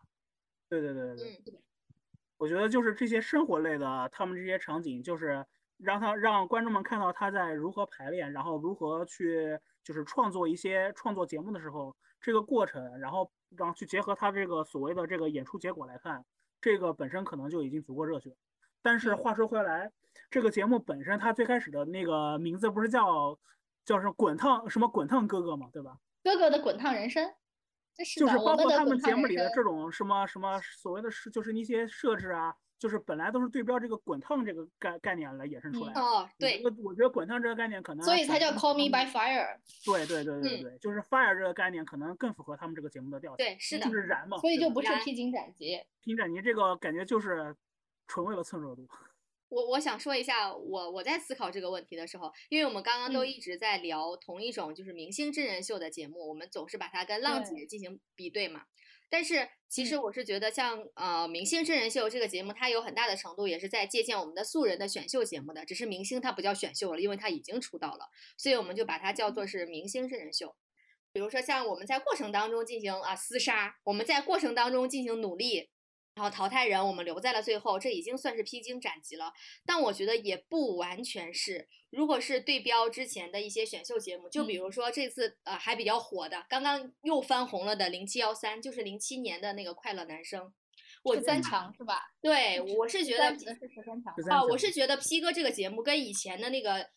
[0.68, 1.54] 对对对对对。
[1.54, 1.62] 嗯，
[2.38, 5.46] 我觉得就是这些生活类的，他们这些场景，就是
[5.84, 16.24] 让他让观众们看到他在如何排练，然后如何去就是创作一些创作节目的时候这个过程，然后然后去结合他这个所谓的这个演出结果来看，
[16.62, 18.36] 这个本身可能就已经足够热血。
[18.82, 19.92] 但是嗯话说回来，
[20.30, 23.38] 这个节目本身它最开始的那个名字不是叫
[23.86, 25.98] 叫什么滚烫什么滚烫哥哥嘛，对吧？
[26.24, 27.30] 哥哥的滚烫人生，
[28.06, 29.62] 是就是包括他们节目里的这。
[29.62, 36.02] 种什么什么所谓的是，就是那些设置啊，就是本来都是对标这个滚烫这个概概念来衍生出来的。
[36.02, 39.58] 哦，对我觉得滚烫这个概念可能所以才叫 Call Me by Fire。
[39.86, 44.38] 对对对对嗯对，就是 fire 这个概念可能更符合他们这个节目的调性，对，是的就，是燃嘛。
[44.40, 45.80] 所以就不是披荆斩棘。
[46.02, 47.56] 披荆斩棘这个感觉就是
[48.06, 48.86] 纯为了蹭热度。
[49.48, 58.64] 我我想说一下，我我在思考这个问题的时候，因为我们刚刚都嗯一直在聊同一种就是明星真人秀的节目，我们总是把它跟浪姐进行比对嘛。
[59.10, 70.56] 但是其实嗯我是觉得像，呃明星真人秀这个节目，它有很大的程度也是在借鉴我们的素人的选秀节目的，只是明星他不叫选秀了，因为他已经出道了，所以我们就把它叫做是明星真人秀。
[71.12, 75.70] 比如说像我们在过程当中进行啊厮杀，我们在过程当中进行努力，
[76.16, 79.34] 然后淘汰人，我们留在了最后，这已经算是披荆斩棘了。
[79.66, 81.68] 但我觉得也不完全是。
[81.90, 90.54] 如果是对标之前的一些选秀节目，就比如说这次呃还比较火的，刚刚又翻红了的零七幺三，就是零七年的那个快乐男生。
[91.04, 92.02] 我十三强是吧？
[92.22, 94.14] 对，我是觉得是十三强。
[94.30, 96.90] 啊，我是觉得 P 哥这个节目跟以前的那个，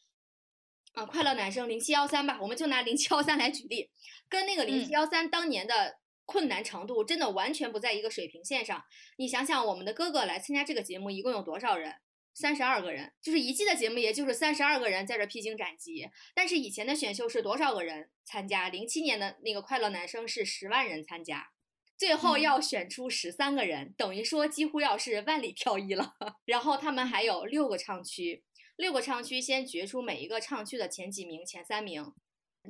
[0.92, 3.90] 啊，快乐男生零七幺三吧，我们就拿零七幺三来举例，
[4.28, 8.84] 跟那个零七幺三当年的困难程度真的完全不在一个水平线上。
[9.16, 11.94] 你想想，我们的哥哥来参加这个节目，一共有多少人？
[12.34, 16.10] 三十二个人，就是一季的节目，也就是三十二个人在这披荆斩棘。
[16.34, 18.68] 但是以前的选秀是多少个人参加？
[18.68, 21.52] 零七年的那个快乐男生是十万人参加。
[21.96, 26.12] 最后嗯要选出十三个人，等于说几乎要是万里挑一了。
[26.44, 28.44] 然后他们还有六个唱区，
[28.76, 32.12] 六个唱区先决出每一个唱区的前几名、前三名，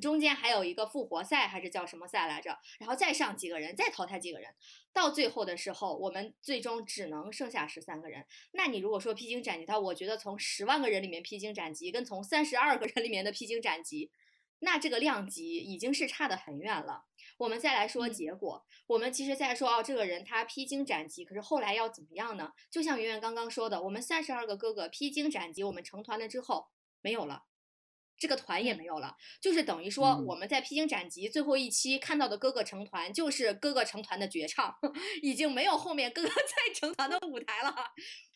[0.00, 2.58] 中间还有一个复活赛还是叫什么赛来着？
[2.78, 4.54] 然后再上几个人，再淘汰几个人，
[4.92, 8.26] 到最后的时候，我们最终只能剩下十三个人。
[8.52, 14.10] 那你如果说披荆斩棘，他我觉得从十万个人里面披荆斩棘，跟从三十二个人里面的披荆斩棘，
[14.60, 17.04] 那这个量级已经是差得很远了。
[17.38, 22.52] 我们再来说嗯结果，我们其实在说哦，这个人他披荆斩棘，可是后来要怎么样呢？
[22.70, 26.68] 就像圆圆刚刚说的，我们三十二个哥哥披荆斩棘，我们成团了之后
[27.02, 27.44] 没有了。
[28.18, 34.74] 这个团也嗯没有了，就是等于说嗯我们在披荆斩棘最后一期看到的哥哥成团，就是哥哥成团的绝唱，
[35.22, 37.74] 已经没有后面哥哥再成团的舞台了。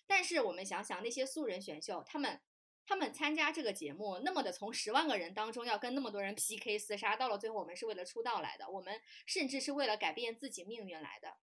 [0.06, 2.40] 但是我们想想那些素人选秀，他们
[2.86, 11.36] 他们参加这个节目，那么的从十万个人当中要跟那么多人 PK 厮杀，到了最后我们是为了出道来的，我们甚至是为了改变自己命运来的。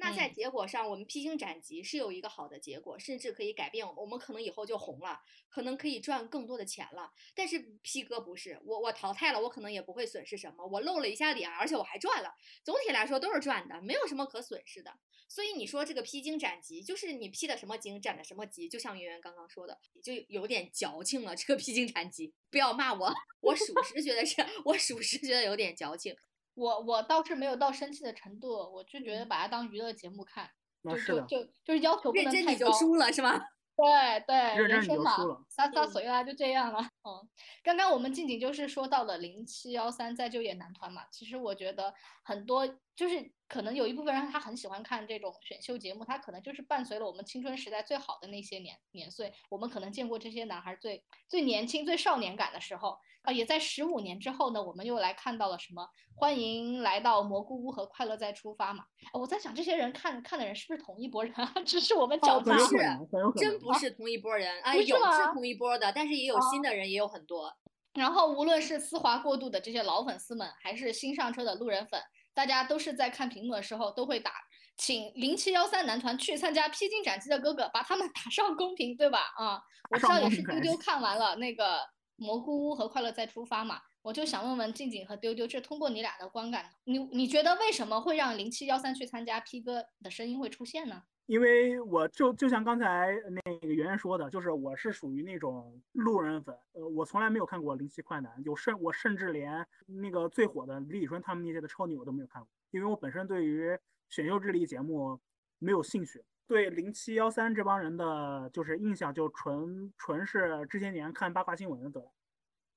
[0.00, 7.12] 那在嗯结果上，我们披荆斩棘是有一个好的结果，甚至可以改变我们，我们可能以后就红了，可能可以赚更多的钱了。
[7.34, 12.32] 但是 P 哥不是，我我淘汰了，我可能也不会损失什么，我露了一下脸，而且我还赚了，
[12.62, 14.92] 总体来说都是赚的，没有什么可损失的。
[15.28, 21.34] 所以你说这个披荆斩棘，就是你披的什么荆，斩的什么棘，就像圆圆刚刚说的，就有点矫情了。
[21.36, 26.16] 这个披荆斩棘，不要骂我， 我属实觉得是， 我属实觉得有点矫情。
[26.58, 30.50] 我我倒是没有到生气的程度，我就觉得嗯把它当娱乐节目看，
[30.82, 32.50] 那就就，就就是要求不能太高。
[32.50, 33.40] 你就输了是吗？
[33.78, 36.80] 对对，认真你人生嘛就输了，洒洒嗯水啦，就这样了。
[37.08, 37.28] 嗯，
[37.62, 52.98] 刚刚我们静静就是说到了零七幺三再就业男团嘛，其实我觉得很多就是可能有一部分人他很喜欢看这种选秀节目，他可能就是伴随了我们青春时代最好的那些年年岁，我们可能见过这些男孩最最年轻、最少年感的时候。
[53.22, 55.86] 啊，也在十五年之后呢，我们又来看到了什么？
[56.14, 58.84] 欢迎来到蘑菇屋和快乐再出发嘛。
[59.12, 61.52] 啊我在想，这些人看看的人是不是同一波人啊？
[61.66, 63.44] 只是我们哦长大了不是。
[63.44, 67.56] 真不是同一波人啊，有是同一波的，但是也有新的人，也有很多。
[67.94, 72.00] 然后无论是丝滑过度的这些老粉丝们，还是新上车的路人粉，
[72.34, 74.32] 大家都是在看屏幕的时候都会打，
[74.76, 79.32] 请零七幺三男团去参加披荆斩棘的哥哥，把他们 打上公屏，对吧？
[79.36, 81.80] 啊，我知道也是丢丢看完了那个
[82.16, 91.02] 蘑菇屋和快乐再出发嘛，我就想问问静静和丢丢，这通过你俩的观感，你你觉得为什么会让零七幺三去参加 P 哥的声音会出现呢？
[91.28, 93.14] 因为我就就像刚才
[93.44, 105.20] 那个圆圆说的，就是我是属于那种路人粉，呃，我从来没有看过《零七快男》，有甚我甚至连那个最火的李宇春他们那些的超女我都没有看过，因为我本身对于选秀这类节目
[105.58, 112.06] 没有兴趣，对零七幺三这帮人的就是印象就纯纯是这些年看八卦新闻得来，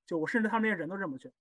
[0.06, 1.32] 就我甚至他们那些人都认不全。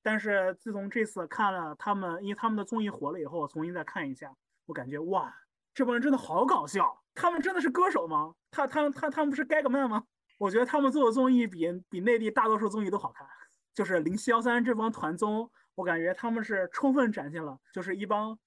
[0.00, 5.34] 但是自从这次看了他们，因为他们的综艺火了以后，我重新再看一下，我感觉哇，
[5.74, 7.02] 这帮人真的好搞笑！
[7.14, 8.34] 他们真的是歌手吗？
[8.50, 10.04] 他他他他们不是 Gagman 吗？
[10.38, 13.26] 我觉得他们做的综艺比比内地大多数综艺都好看。
[13.74, 18.38] 就是零七幺三这帮团综，我感觉他们是充分展现了，就是一帮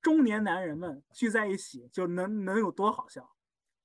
[0.00, 3.28] 中年男人们聚在一起就能能有多好笑。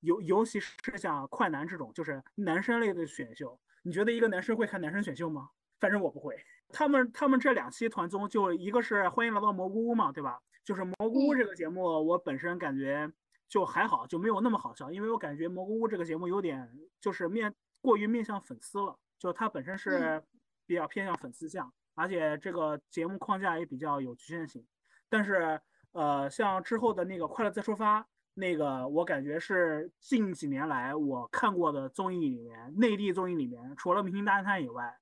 [0.01, 5.49] 尤尤其是像快男这种，就是男生类的选秀，你觉得一个男生会看男生选秀吗？
[5.79, 6.35] 反正我不会。
[6.69, 10.39] 他们他们这两期团综，就一个是欢迎来到蘑菇屋嘛，对吧？
[10.63, 13.11] 就是蘑菇屋这个节目，我本身感觉
[13.49, 16.69] 就还好，就没有那么好笑，因为我感觉蘑菇屋这个节目有点
[16.99, 20.23] 就是面过于面向粉丝了，就它本身是
[20.65, 24.65] 比较偏向粉丝向，而且这个节目框架也比较有局限性。
[25.09, 25.59] 但是
[25.91, 34.97] 呃，像之后的那个快乐再出发，那个我感觉是近几年来我看过的综艺里面，内地综艺里面，除了《明星大侦探》以外，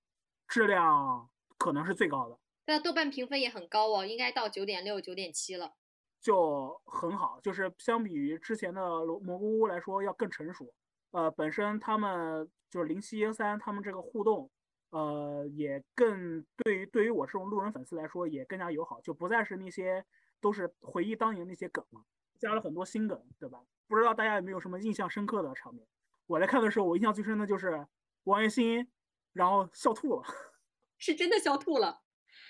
[0.47, 2.39] 质量可能是最高的。
[2.69, 5.73] 那豆瓣评分也很高哦，应该到九点六、九点七了。
[6.21, 10.71] 就很好，就是相比于之前的蘑蘑菇屋来说要更成熟。
[11.09, 14.51] 呃，本身他们就是零七一三，他们这个互动，
[14.91, 20.05] 呃，也更对于对于我这种路人粉丝来说也更加友好，就不再是那些
[20.39, 22.01] 都是回忆当年那些梗了，
[22.37, 23.63] 加了很多新梗，对吧？
[23.87, 25.87] 不知道大家有没有什么印象深刻的场面？
[26.27, 27.87] 我在看的时候，我印象最深的就是
[28.25, 28.87] 王栎鑫，
[29.33, 30.23] 然后笑吐了，
[30.99, 32.01] 是真的笑吐了，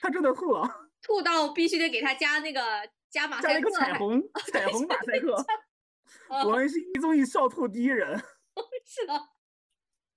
[0.01, 0.67] 他真的吐了，
[1.01, 2.61] 吐到必须得给他加那个
[3.09, 3.93] 加马加一个赛克。
[3.93, 5.35] 彩虹彩虹马赛克，
[6.29, 8.17] 啊王栎鑫综艺笑吐第一人。
[8.85, 9.13] 是的，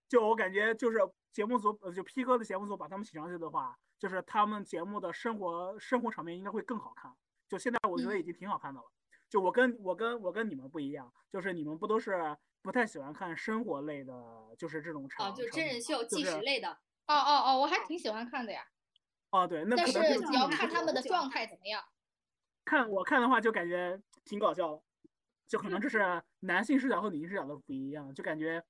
[0.09, 0.99] 就我感觉，就是
[1.33, 7.13] 节目组，呃，就 P 哥的节目组把他们请上去的话，就是他们节目的生活生活场面应该会更好看。
[7.49, 8.87] 就现在我觉得已经挺好看的了。
[9.29, 14.13] 就我跟我跟我跟你们不一样，就是你们不都是不太喜欢看生活类的，
[14.59, 16.71] 就是这种场啊，就真人秀、纪实类的。
[17.07, 18.67] 哦哦哦，我还挺喜欢看的呀，
[19.33, 21.83] 哦，对，那但是可能这个也要看他们的状态怎么样。
[22.65, 24.83] 看我看的话，就感觉挺搞笑的，
[25.49, 28.63] 就可能这是男性视角和女性视角的不一样，就感觉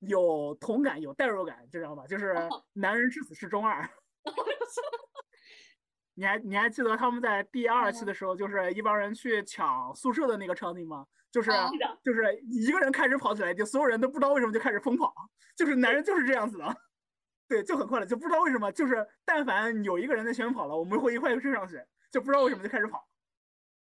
[0.00, 2.06] 有同感、有代入感，知道吧？
[2.06, 3.88] 就是哦男人至死是中二。
[6.14, 11.06] 你还你还记得他们在第二期的时候，就是一帮人去抢宿舍的那个场景吗？
[11.30, 11.50] 就是
[12.02, 15.14] 就是一个人开始跑起来，就所有人都不知道为什么就开始疯跑，
[15.56, 16.76] 就是男人就是这样子的。
[17.48, 23.08] 对，就很快了，就不知道为什么，就是但凡有一个人在前面跑了，我们会一块追上去，就不知道为什么就开始跑，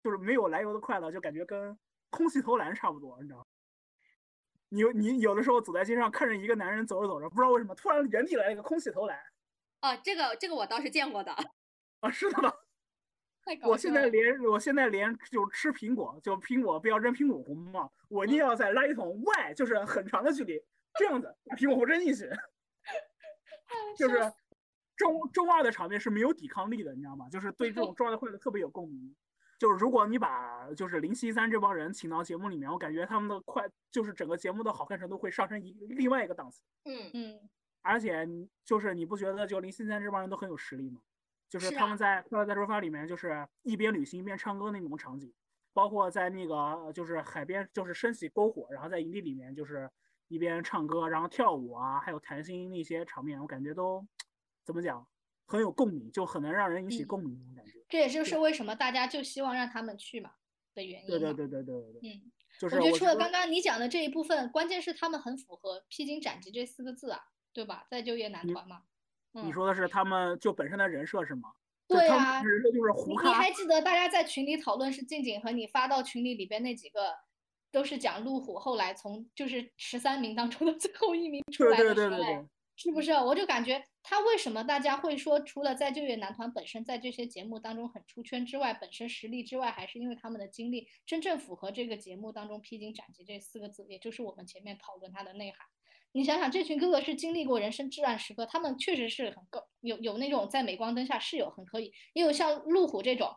[0.02, 1.76] 就是没有来由的快乐，就感觉跟
[2.10, 3.44] 空气投篮差不多，你知道吗？
[4.70, 9.18] 你有你有的时候走在街上，看着一个男人走着走着，不知道为什么突然原地来了一个空气投篮
[9.80, 11.34] 啊，这个这个我倒是见过的。
[12.00, 12.54] 啊，是的吧？
[13.66, 20.62] 我现在连我现在连就吃苹果，就苹果不要扔苹果核嘛，我一定要在垃圾桶外，就是很长的距离，
[20.98, 22.30] 这样子把苹果核扔进去。
[23.96, 24.32] 就是
[24.96, 27.28] 中中二的场面是没有抵抗力的，你知道吗？
[27.28, 29.14] 就是对这种中二的快乐特别有共鸣。
[29.58, 36.62] 就是如果你把就是零七三这帮人请到节目里面，我感觉他们的快就是整个节目的好看程度会上升一另外一个档次。
[36.84, 37.50] 嗯，嗯
[37.82, 38.24] 而且
[38.64, 41.00] 就是你不觉得就零七三这帮人都很有实力吗？
[41.48, 45.32] 就是他们在《快乐大出发》里面，就是一边旅行一边唱歌那种场景，
[45.72, 49.90] 包括在那个呃就是海边，就是升起篝火，然后在营地里面就是
[50.28, 54.06] 一边唱歌，然后跳舞啊，还有谈心那些场面，我感觉都
[54.64, 55.06] 怎么讲，
[55.46, 57.72] 很有共鸣，就很能让人引起嗯共鸣那种感觉。
[57.88, 60.30] 这也就是为什么大家就希望让他们去嘛
[60.74, 61.06] 的原因。
[61.08, 67.20] 对对对对对对对，嗯，就是我觉得除了刚刚你讲的这一部分，关键是他们很符合“披荆斩棘”这四个字啊，
[67.52, 67.86] 对吧？
[67.90, 68.82] 再就业男团嘛。
[69.34, 71.50] 嗯你说的是他们就本身的人设是吗？
[71.86, 77.14] 对啊人设就是胡你还，记得大家在群里讨论是静静和你发到群里里边那几个，
[77.70, 82.48] 都是讲路虎后来从就是十三名当中的 最后一名出来的对对对时候，对。
[82.80, 83.10] 是不是？
[83.10, 95.66] 我就感觉他为什么大家会说，除了在就业男团本身在这些节目当中很出圈之外，本身实力之外，还是因为他们的经历真正符合这个节目当中“披荆斩棘”这四个字，也就是我们前面讨论它的内涵。
[96.12, 103.28] 你想想，这群哥哥是经历过人生至暗时刻，他们确实是很够，有有那种在镁光灯下是有很可以，也有像路虎这种，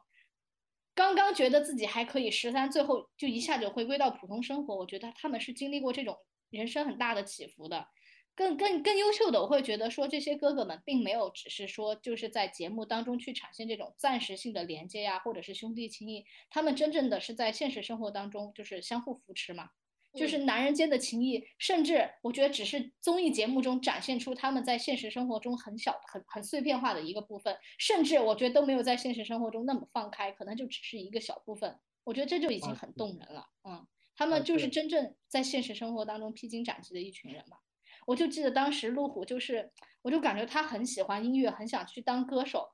[0.93, 4.75] 刚刚觉得自己还可以十三，最后就一下就回归到普通生活。
[4.75, 6.17] 我觉得他们是经历过这种
[6.49, 7.87] 人生很大的起伏的。
[8.33, 19.69] 更更更优秀的，我会觉得说这些哥哥们并没有只是说就是在节目当中去产生这种暂时性的连接呀，或者是兄弟情谊，他们真正的是在现实生活当中就是相互扶持嘛。
[20.13, 31.79] 就是男人间的情谊，甚至我觉得只是综艺节目中展现出他们在现实生活中很小、很很碎片化的一个部分，甚至我觉得都没有在现实生活中那么放开，可能就只是一个小部分。
[32.03, 37.57] 我觉得这就已经啊很动人了，嗯，他啊们就是真正在现实生活当中披荆斩棘的一群人嘛。
[38.05, 42.67] 我就记得当时路虎就是，我就感觉他很喜欢音乐，很想去当歌手，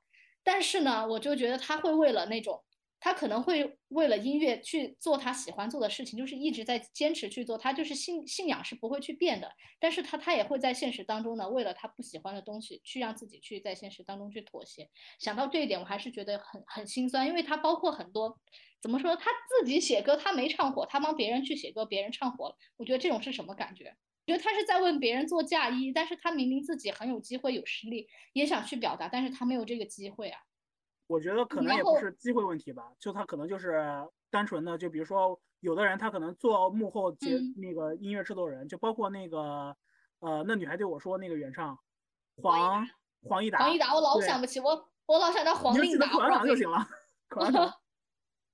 [0.44, 2.64] 但是呢，我就觉得他会为了那种。
[3.00, 9.52] 他可能会为了音乐去做他喜欢做的事情，就是一直在坚持去做，他就是信信仰是不会去变的。
[9.80, 14.89] 但是他他也会在现实当中呢，为了他不喜欢的东西，去让自己去在现实当中去妥协。
[15.20, 18.39] 想到这一点，我还是觉得很很心酸，因为他包括很多
[18.82, 22.56] 怎么说，他自己写歌他没唱火，他帮别人去写歌，别人唱火了。
[22.78, 23.95] 我觉得这种是什么感觉？
[24.26, 30.41] 觉得他是在为别人做嫁衣，但是他明明自己很有机会、有实力，也想去表达，但是他没有这个机会啊。
[31.08, 33.82] 我觉得可能也不是机会问题吧，就他可能就是
[34.30, 39.76] 单纯的，就比如说有的人他可能做幕后节嗯那个音乐制作人，就包括那个
[40.20, 41.78] 呃那女孩对我说那个原唱
[42.41, 42.88] 黄黄
[43.24, 46.76] 黄义达，黄义达，我老想不起，我我老想到黄你就记令达，得口香不知道为什么。
[46.76, 46.86] 糖
[47.38, 47.74] 就行了，可能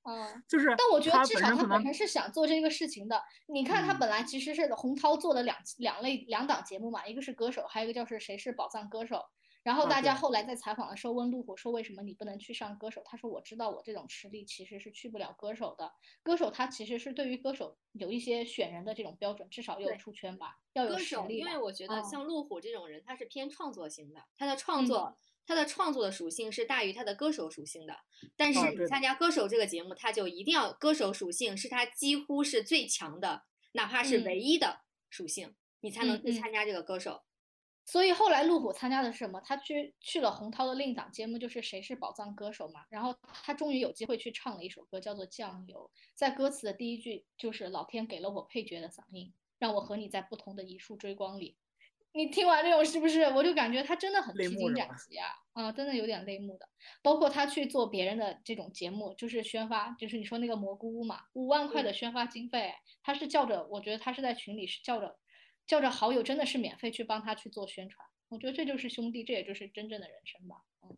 [0.05, 3.23] 嗯，就是但我觉得至少他本身是想做这个事情的。
[3.47, 9.23] 你看，他嗯本来其实是洪涛做的两两类两档节目嘛，一个是歌手，还有一个叫是谁是宝藏歌手。
[9.63, 13.01] 然后啊大家后来在采访的时候问路虎说，为什么你不能去上歌手？
[13.05, 15.91] 他说我知道我这种实力其实是去不了歌手的。
[16.21, 21.37] 歌手他其实是对于歌手有一些选人的这种标准，至少要对出圈吧，要有歌手，实力。
[21.37, 27.97] 因为我觉得嗯像路虎这种人，他是偏创作型的，他的创嗯作，他的创作的属性是大于他的歌手属性的。
[28.35, 37.23] 但是你参加歌手这个节目，他就一定要歌手属性是他几乎是最强的，哪怕是嗯唯一的属性，你才能去参加这个歌手。
[37.85, 39.41] 所以后来路虎参加的是什么？
[39.41, 42.85] 他去去了洪涛的另一档节目，就是《谁是宝藏歌手》嘛。
[42.89, 45.91] 然后他终于有机会去唱了一首歌，叫做《酱油》。
[46.15, 51.57] 在歌词的第一句就是“老天给了我配角的嗓音，让我和你在不同的一束追光里”。
[52.15, 53.23] 你听完这种是不是？
[53.23, 55.29] 我就感觉他真的很披荆斩棘啊！
[55.53, 56.69] 啊，真的有点泪目的。
[57.01, 62.71] 包括他去做别人的这种节目，就是宣发，就是你说那个蘑菇屋嘛，五万块的宣发经费，
[63.01, 65.17] 他是叫着，我觉得他是在群里是叫着
[65.65, 68.07] 叫着好友，真的是免费去帮他去做宣传。
[68.29, 70.57] 我觉得这就是兄弟，这也就是真正的人生吧。
[70.83, 70.97] 嗯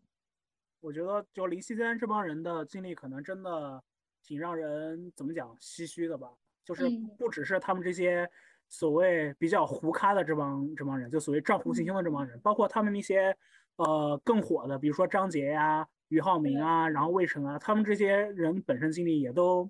[0.80, 3.82] 我觉得就林夕间这帮人的经历，可能真的
[4.22, 6.28] 挺让人怎么讲唏嘘的吧。
[6.64, 8.28] 就是嗯不只是他们这些
[8.68, 13.36] 所谓比较胡咖的这帮这帮人，就所谓丈夫行凶的这帮人，包括他们那些
[13.76, 19.68] 呃更火的，比如说张杰呀、俞灏明啊，然后魏晨啊，他们这些人本身经历也都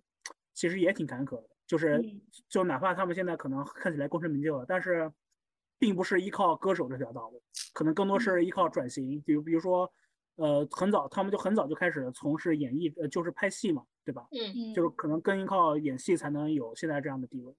[0.52, 1.55] 其实也挺坎坷的。
[1.66, 5.12] 就是嗯就哪怕他们现在可能看起来功成名就了，但是
[5.78, 7.42] 并不是依靠歌手这条道路，
[7.72, 9.92] 可能更多是依靠转型，比如比如说。
[10.38, 14.28] 呃，很早，他们就很早就开始从事演艺，呃，就是拍戏嘛，对吧？
[14.32, 17.54] 嗯，嗯，就是可能更依靠演戏才能有现在这样的地位。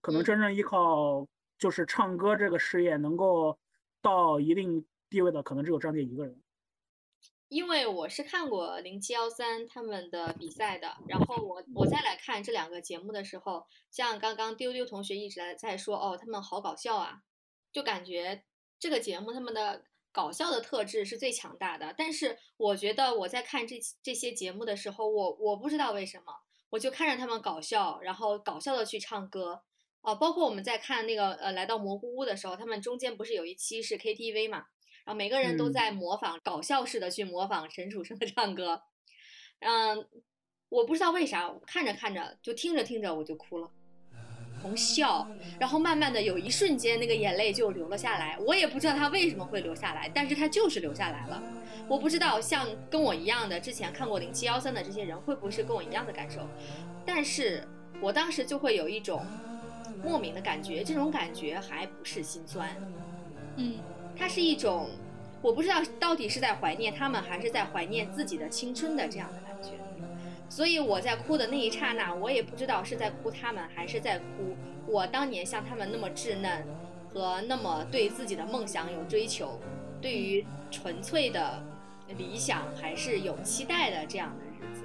[0.00, 1.26] 可能真正依靠
[1.58, 3.58] 就是唱歌这个事业能够
[4.00, 6.40] 到一定地位的，可能只有张杰一个人。
[7.48, 17.22] 因为我是看过零七幺三他们的比赛的，然后我我再来看这两个节目的时候，像刚刚丢丢同学一直在在说，哦，他们好搞笑啊，
[17.72, 18.42] 就感觉
[18.80, 21.94] 这个节目他们的搞笑的特质是最强大的。
[21.96, 26.32] 但是我觉得我在看这这些节目的时候，我我不知道为什么，
[26.70, 29.62] 我就看着他们搞笑，然后搞笑的去唱歌。
[30.02, 34.66] 哦，包括我们在看那个呃来到蘑菇屋的时候，他们中间不是有一期是 KTV 嘛，
[35.06, 38.82] 然后每个人都嗯在模仿搞笑式的去模仿陈楚生的唱歌。
[39.60, 40.06] 嗯，
[40.68, 43.70] 我不知道为啥，看着看着就听着听着我就哭了。
[44.60, 45.28] 从笑，
[45.60, 51.40] 然后慢慢的有一瞬间那个眼泪就流了下来，我也不知道他为什么会流下来，但是他就是流下来了。
[51.86, 56.40] 我不知道像跟我一样的之前看过零七幺三的这些人会不会是跟我一样的感受，
[57.04, 57.62] 但是
[58.00, 59.24] 我当时就会有一种
[60.02, 62.74] 莫名的感觉，这种感觉还不是心酸，
[63.56, 63.78] 嗯
[64.18, 64.88] 它是一种
[65.42, 69.70] 我不知道到底是在怀念他们，还是在怀念自己的青春的这样的感觉。
[70.48, 74.56] 所以我在哭的那一刹那，我也不知道是在哭他们，还是在哭
[74.86, 76.64] 我当年像他们那么稚嫩
[77.12, 79.58] 和那么对自己的梦想有追求，
[80.00, 81.62] 对于纯粹的
[82.16, 84.84] 理想还是有期待的这样的日子。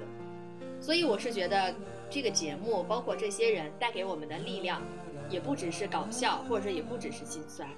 [0.80, 1.72] 所以我是觉得
[2.10, 4.82] 这个节目，包括这些人带给我们的力量，
[5.30, 7.68] 也不只是搞笑，或者说也不只是心酸，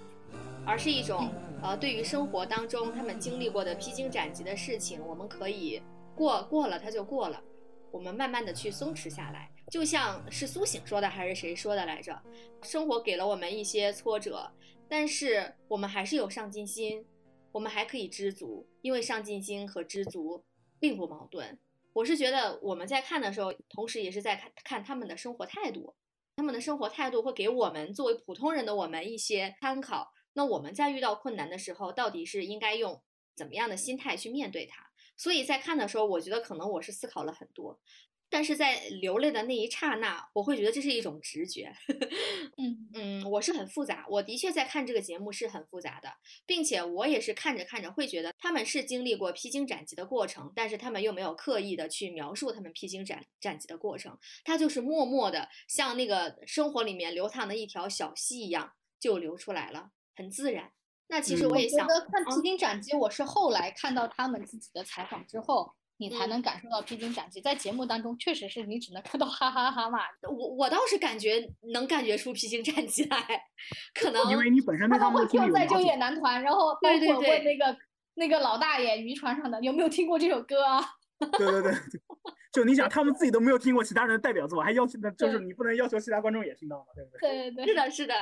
[0.67, 1.31] 而是一种
[1.63, 5.83] 呃，对于生活当中他们经历过的披荆斩棘的事情，我们可以
[6.15, 7.43] 过过了，它就过了。
[7.91, 12.21] 我们慢慢的去松弛下来，就像是苏醒说的还是谁说的来着？
[12.63, 14.51] 生活给了我们一些挫折，
[14.89, 17.07] 但是我们还是有上进心，
[17.53, 20.43] 我们还可以知足，因为上进心和知足
[20.81, 21.59] 并不矛盾。
[21.93, 25.95] 我是觉得我们在看的时候，同时也是在看看他们的生活态度，
[26.37, 30.11] 他们的生活态度会给我们作为普通人的我们一些参考。
[30.35, 33.03] 那我们在遇到困难的时候，到底是应该用
[33.35, 34.91] 怎么样的心态去面对它？
[35.17, 37.81] 所以在看的时候，我觉得可能我是思考了很多，
[38.29, 41.73] 但是在流泪的那一刹那，我会觉得这是一种直觉。
[42.59, 46.13] 嗯嗯，我是很复杂，我的确在看这个节目是很复杂的，
[46.47, 60.71] 并且我也是看着看着会觉得他们是经历过披荆斩棘的过程，但是他们又没有刻意的去描述他们披荆斩斩棘的过程，他就是默默的像那个生活里面流淌的一条小溪一样就流出来了，很自然。
[61.09, 67.41] 那其实嗯我也想，觉得看嗯披荆斩棘，我是后来看到他们自己的采访之后，你才嗯能感受到披荆斩棘。
[67.41, 69.99] 在节目当中，确实是你只能看到哈哈哈嘛。
[70.23, 73.19] 我我倒是感觉能感觉出披荆斩棘来，
[73.95, 75.95] 可能因为你本身对他们会跳在就业。
[75.97, 77.79] 男团，然后包对对括问对那个
[78.15, 80.81] 那个老大爷渔船上的有没有听过这首歌啊？
[81.39, 81.73] 对对对，
[82.53, 87.51] 就你想，他们自己都没有听过其他人的代表作，还要求，那就是你不能要求其他观众也听到嘛，对不对？
[87.51, 88.15] 对对对， 是的，是的，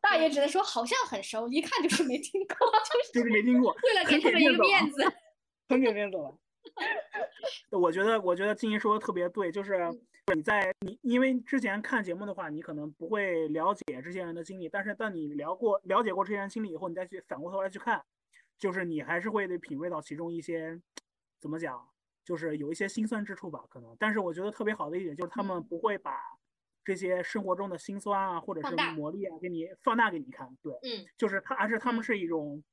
[0.00, 5.04] 大爷只能说好像很熟，一看就是没听过，就是就是没听过， 为了给很他们一个面子
[5.68, 6.38] 很给面子了。
[7.70, 10.00] 我觉得，我觉得静怡说的特别对，就是嗯
[10.36, 18.02] 你在你因为之前看节目的话，你可能不会了解这些人的经历，但是当你聊过了解过这些人经历以后，你再去反过头来去看，
[18.58, 20.80] 就是你还是会得品味到其中一些
[21.40, 21.88] 怎么讲，
[22.24, 23.96] 就是有一些心酸之处吧，可能。
[23.98, 26.20] 但是我觉得特别好的一点就是他们嗯不会把
[26.90, 30.72] 这些生活中的辛酸啊，或者是磨砺啊，给你放大给你看，对。
[30.82, 32.64] 嗯就是他，而是他们嗯是一种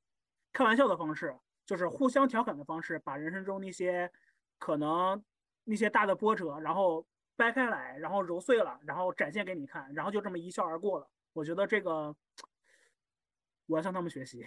[0.52, 1.38] 开玩笑的方式，
[1.68, 4.12] 就是互相调侃的方式，把人生中那些
[4.58, 5.24] 可能
[5.66, 7.06] 那些大的波折，然后
[7.36, 11.08] 掰开来，然后揉碎了，然后展现给你看，然后就这么一笑而过了。
[11.34, 12.16] 我觉得这个
[13.68, 14.44] 我要向他们学习。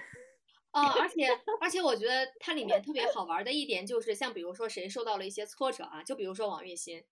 [0.72, 1.28] 啊， 而且
[1.60, 7.04] 而且我觉得它里面特别好玩的一点就是，像比如说谁受到了一些挫折啊，就比如说王栎鑫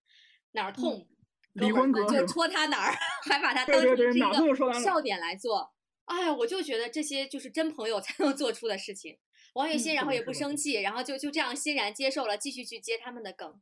[0.52, 1.06] 哪儿痛，哥
[1.54, 2.94] 离婚哥是吧戳他哪儿，
[3.28, 4.20] 还把他当成是一。
[4.20, 5.72] 个笑点来做。
[6.04, 9.18] 哎呀，我就觉得这些就是真朋友才能做出的事情。
[9.54, 13.60] 王栎鑫嗯然后也不生气，然后就就这样欣然接受了，继续去接他们的梗。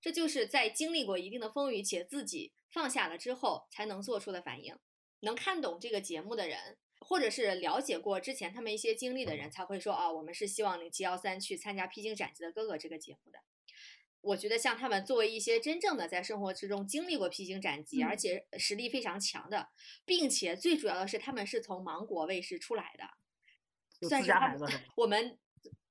[0.00, 4.76] 这就是在经历过一定的风雨且自己放下了之后才能做出的反应。
[5.20, 13.38] 能看懂这个节目的人，或者是了解过之前他们一些经历的人，才会说啊，我们是希望零七幺三去参加《披荆斩棘的哥哥》这个节目的。
[14.22, 19.68] 我觉得像他们作为一些真正的在生活之中经历过披荆斩棘，而嗯且实力非常强的，
[20.04, 24.32] 并且最主要的是他们是从芒果卫视出来的，算是？
[24.96, 25.38] 我们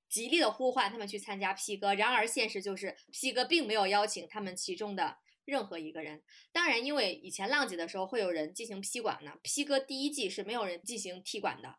[0.09, 6.21] 极力的呼唤他们去参加 P 哥，然而现实就是 P 哥并没有邀请他们其中的任何一个人。
[6.51, 11.75] 当然，因为以前浪姐的时候会有人进行批管呢，P 哥第一季是没有人进行踢馆的，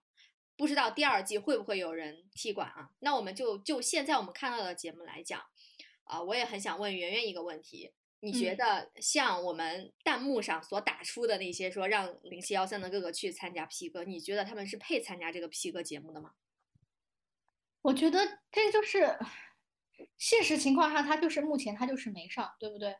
[0.57, 2.91] 不知道第二季会不会有人踢馆啊？
[3.01, 5.43] 那我们就就现在我们看到的节目来讲，
[6.13, 7.93] 啊、我也很想问圆圆一个问题。
[8.21, 16.33] 你觉嗯得像我们弹幕上所打出的那些说让零七幺三的哥哥去参加 P 哥，你觉得他们是配参加这个 P 哥节目的吗？
[17.83, 19.19] 我觉得这就是
[20.17, 22.97] 现实情况上，他就是目前他就是没上，对不对？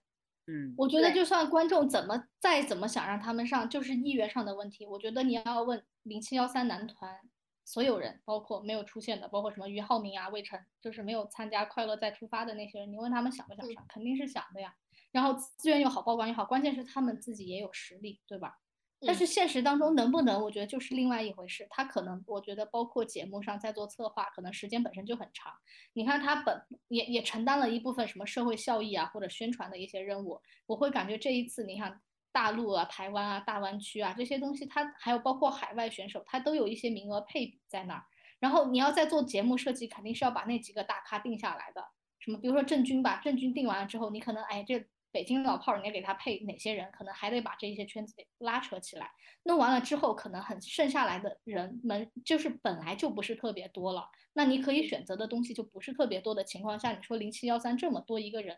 [0.47, 4.85] 嗯，我觉得就算观众怎么再怎么想让他们上，就是意愿上的问题。
[4.85, 7.21] 我觉得你要问零七幺三男团
[7.65, 14.75] 所有人，包括没有出现的，包括什么俞灏明啊、魏晨，就是没有参加《快乐再出发》的那些人，你问他们想不想上，肯定是想的呀。
[15.11, 18.59] 然后资源又好，曝光又好，关键是他们自己也有实力，对吧？
[19.05, 21.67] 但是现实当中能不能，我觉得就是另外一回事。
[21.71, 25.53] 他可能，我觉得包括节目上在做策划，可能时间本身就很长。
[25.93, 30.41] 你看他本也也承担了一部分什么社会效益啊，或者宣传的一些任务。
[30.67, 32.01] 我会感觉这一次，你看
[32.33, 38.05] 大陆啊、台湾啊、大湾区啊这些东西，它还有包括海外选手，它都有一些名额配比在那儿。
[38.41, 41.85] 然后你要再做节目设计，肯定是要把那几个大咖定下来的。
[42.19, 44.87] 什么，比如说郑钧吧，郑钧定完了之后，你可能哎这。
[45.15, 46.91] 北京老炮儿，你给他配哪些人？
[46.91, 49.11] 可能还得把这些圈子给拉扯起来。
[49.43, 54.09] 弄完了之后，可能很剩下来的人们就是本来就不是特别多了。
[54.33, 58.57] 那你可以选择的东西就不是特别多的情况下，你说零七幺三这么多一个人，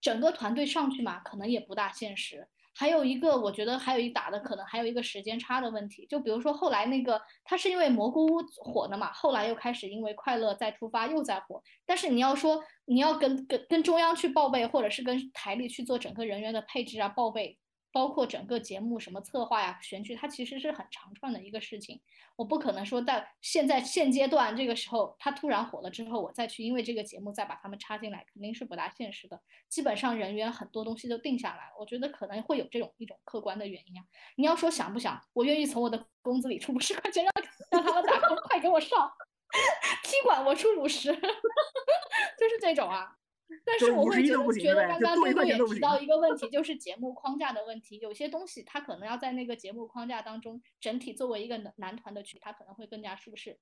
[0.00, 2.48] 整个团队上去嘛，可能也不大现实。
[2.80, 6.06] 还有一个，我觉得还有一打的可能还有一个时间差的问题。
[6.08, 11.62] 就比如说后来那个，他是因为蘑菇屋火的嘛，后来又开始因为快乐再出发又在火。
[11.84, 17.58] 但是你要说你要跟跟跟中央去报备，或者是跟台里去做整个人员的配置啊报备。
[17.92, 22.00] 包括整个节目什么策划呀、选剧，它其实是很长串的一个事情。
[22.36, 29.40] 我不可能说在现在现阶段这个时候，它突然火了之后，我再去因为这个节目再把他们插进来，肯定是不大现实的。
[29.68, 34.04] 基本上人员很多东西都定下来，我觉得可能会有这种一种客观的原因啊。
[34.36, 37.32] 你要说想不想，我愿意从我的工资里出五十块钱让
[37.70, 39.12] 让他们打工，快给我上，
[40.04, 43.16] 踢馆我出五十， 就是这种啊。
[43.64, 47.98] 但是我会觉得，觉得刚刚最后也提到一个问题，就是节目框架的问题。
[47.98, 53.58] 有些东西它可能要在那个节目框架当中，整体作为一个男男团的曲，它可能会更加舒适。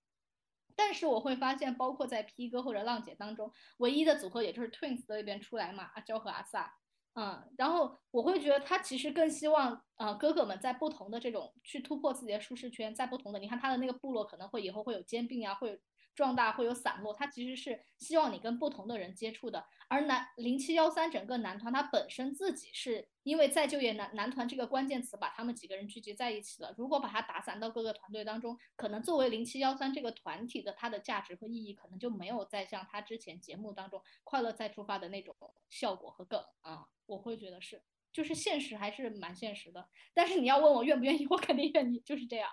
[0.76, 6.70] 但是我会发现，包括在 P 哥或者浪姐当中，唯一的组合也就是 Twins 那边出来嘛，阿娇和阿 sa，
[7.14, 15.78] 嗯，然后我会觉得他其实更希望，呃，哥哥们在不同的这种去突破自己的舒适圈，在不同的，你看他的那个部落可能会以后会有兼并啊，会有。
[16.18, 19.64] 壮大会有散落，它其实是希望你跟不同的人接触的。
[19.86, 26.74] 而男零七幺三整个男团，它本身自己是因为再就业男男团这个关键词把他们几个人聚集在一起了。
[26.76, 35.36] 如果把它打散到各个团队当中，可能作为零七幺三这个团体的它的价值和意义，可能就没有再像他之前节目当中快乐再出发的那种
[35.70, 36.88] 效果和梗啊。
[37.06, 37.80] 我会觉得是，
[38.12, 39.88] 就是现实还是蛮现实的。
[40.12, 42.50] 但是你要问我愿不愿意， 我肯定愿意，就是这样。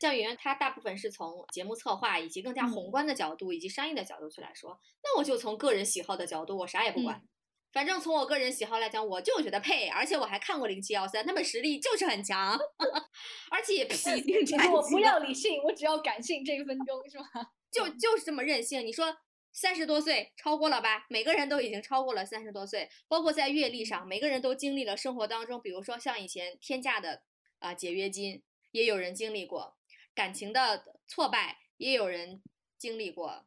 [0.00, 4.80] 像圆圆，他大部分是从节目策划以及更加宏观的角度，以及商业的角度去来说。
[5.04, 7.22] 那我就从个人喜好的角度，我啥也不管。
[7.70, 12.58] 反正从我个人喜好来讲，我就觉得配，而且我还看过零七幺三，他们实力就是很强，
[13.52, 14.68] 而且披荆斩棘。
[14.68, 17.52] 我不要理性，我只要感性，这一分钟是吧？
[17.70, 18.84] 就就是这么任性。
[18.84, 19.14] 你说
[19.52, 21.06] 三十多岁超过了吧？
[21.10, 27.22] 每个人都已经超过了三十多岁，包括在阅历上，每个人都经历了生活当中，比如说像以前天价的
[27.58, 28.42] 啊解约金，
[28.72, 29.76] 也有人经历过。
[30.14, 32.42] 感情的挫败也有人
[32.78, 33.46] 经历过，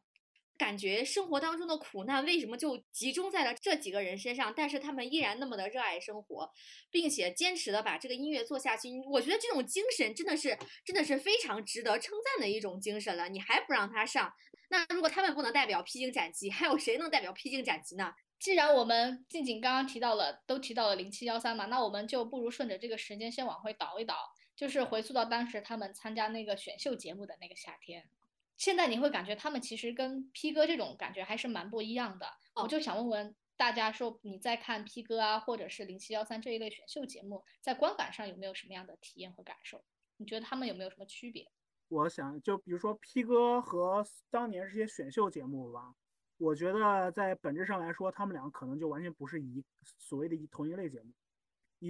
[0.56, 4.52] 感觉生活当中的苦难为什么就集中在了这几个人身上？
[4.56, 6.50] 但是他们依然那么的热爱生活，
[6.90, 8.88] 并且坚持的把这个音乐做下去。
[9.10, 13.28] 我觉得这种精神真的是真的是非常值得称赞的一种精神了。
[13.28, 14.32] 你还不让他上？
[14.70, 18.12] 那如果他们不能代表披荆斩棘，还有谁能代表披荆斩棘呢？
[18.40, 24.16] 既然我们静静刚刚提到了，都提到了零七幺三嘛，那我们就不如顺着这个时间先往回倒一倒。
[24.56, 28.08] 就是回溯到当时他们参加那个选秀节目的那个夏天，
[28.56, 32.26] 现在你会感觉他们其实跟 P 哥这种感觉还是蛮不一样的。
[32.54, 39.84] 我就想问问大家，说你在看 P 哥啊，或者是零七幺三这一类选秀节目，在观感上有没有什么样的体验和感受？
[40.16, 41.50] 你觉得他们有没有什么区别？
[41.88, 45.94] 我想，就比如说 P 哥和当年这些选秀节目吧，
[46.38, 49.64] 我觉得在本质上来说，他们两个可能就完全不是一
[49.98, 51.12] 所谓的一同一类节目。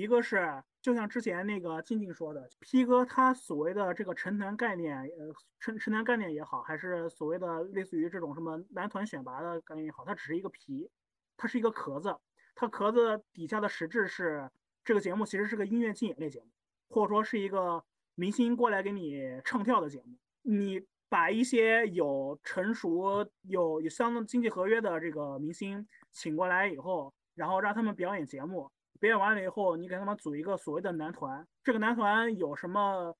[0.00, 10.90] 一个是，就像之前那个静静说的，P 哥他所谓的这个成团概念，呃，成成团概念也好，还是所谓的类似于这种什么男团选拔的概念也好，它只是一个皮，
[11.36, 12.16] 它是一个壳子，
[12.56, 14.50] 它壳子底下的实质是
[14.84, 16.48] 这个节目其实是个音乐竞演类节目，
[16.88, 17.84] 或者说是一个
[18.16, 20.16] 明星过来给你唱跳的节目。
[20.42, 28.68] 你把一些有成熟、有有相当经济合约的这个明星请过来以后，然后让他们表演节目。
[29.04, 33.14] 表演完了以后，你给他们组一个所谓的男团，这个男团有什么？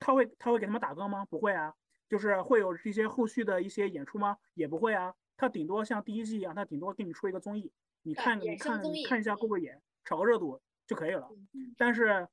[0.00, 1.24] 他会他会给他们打歌吗？
[1.26, 1.72] 不会啊，
[2.08, 4.36] 就是会有这些后续的一些演出吗？
[4.54, 7.72] 也不会啊，他顶多像第一季一样，他顶多给你出一个综艺，
[8.02, 9.70] 你看你看看一下过过瘾，
[10.04, 11.30] 炒个热度就可以了。
[11.76, 12.26] 但是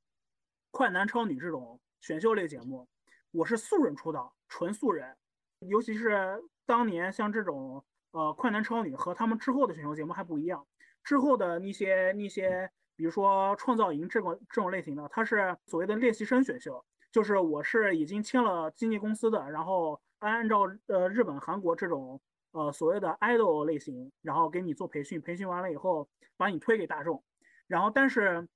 [0.72, 2.88] 快男超女这种选秀类节目，
[3.30, 5.16] 我是素人出道，纯素人，
[5.60, 10.66] 尤其是当年像这种呃快男超女和他们之后的选秀节目还不一样，
[11.04, 12.72] 之后的那些那些。
[12.96, 22.20] 比如说创造营这种这种类型的，它是所谓的练习生选秀，就是我是已经签了经纪公司的，然后按照呃日本、韩国这种
[22.52, 27.24] 呃所谓的 idol 类型，然后给你做培训，培训完了以后把你推给大众，
[27.68, 28.48] 然后但是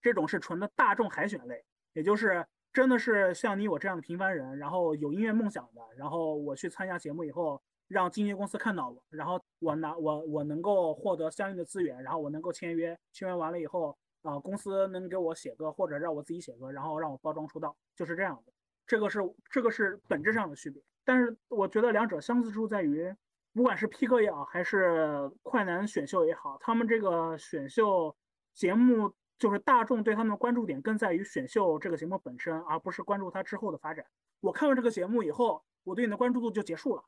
[0.00, 7.60] 这种是纯的大众海选类，也就是真的是像你我这样的平凡人，然后有音乐梦想的，然后我去参加节目以后，
[7.90, 13.94] 让经纪公司看到我，然后我拿我我能够获得相应的资源，然后我能够签约，签约完了以后。
[14.22, 18.52] 啊，公司能给我写歌，或者让我自己写歌，然后让我包装出道，就是这样的。
[18.86, 19.18] 这个是
[19.50, 20.82] 这个是本质上的区别。
[21.06, 23.10] 但是我觉得两者相似之处在于，
[23.54, 28.14] 不管是 P 哥也好，还是快男选秀也好，他们这个选秀
[28.52, 34.04] 节目就是大众对他们的关注点更在于选秀这个节目本身，而不是关注它之后的发展。
[34.40, 37.02] 我看完这个节目以后，我对你的关注度就结束了，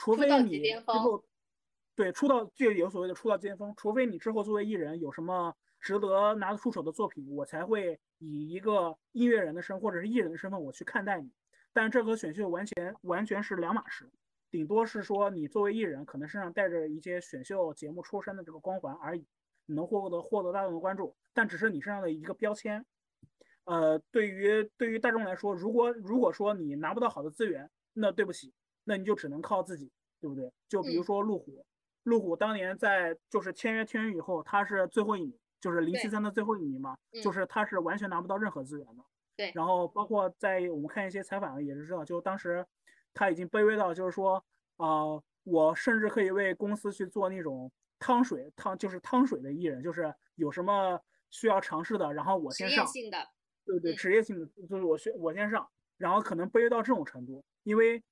[0.00, 1.22] 除非你之后
[1.94, 5.54] 对出道就有所谓的出道巅峰，除非你之后作为艺人有什么。
[5.82, 11.32] 值得拿得出手的作品，我才会以一个音乐人的身或者是艺人的身份我去看待你。
[11.72, 14.10] 但是这和选秀完全完全是两码事，
[14.50, 19.26] 顶多是说你作为艺人，可能身上带着一些选秀节目出身的这个光环而已，
[19.64, 22.84] 你能获得获得大众的关注，但只是你身上的一个标签。
[23.64, 28.52] 呃，对于对于大众来说，如果如果说你拿不到好的资源，那对不起，
[28.84, 30.52] 那你就只能靠自己，对不对？
[30.68, 31.64] 就比如说路虎，
[32.02, 35.38] 路虎当年在就是签约签约以后，他是最后一名。
[35.60, 39.04] 就是零七三的最后一名嘛，就是他是完全拿不到任何资源的。
[39.36, 42.66] 对，然后包括在我们看一些采访也是知道，就当时
[43.12, 44.42] 他已经卑微到就是说，
[44.78, 45.04] 啊，
[45.44, 52.86] 我甚至可以为公司去做那种汤水汤，就是汤水的艺人，就是有什么需要尝试的，然后我先上。
[52.86, 53.18] 职业性的。
[53.66, 55.68] 对对，职业性的就是我先我先上，
[55.98, 58.02] 然后可能卑微到这种程度，因为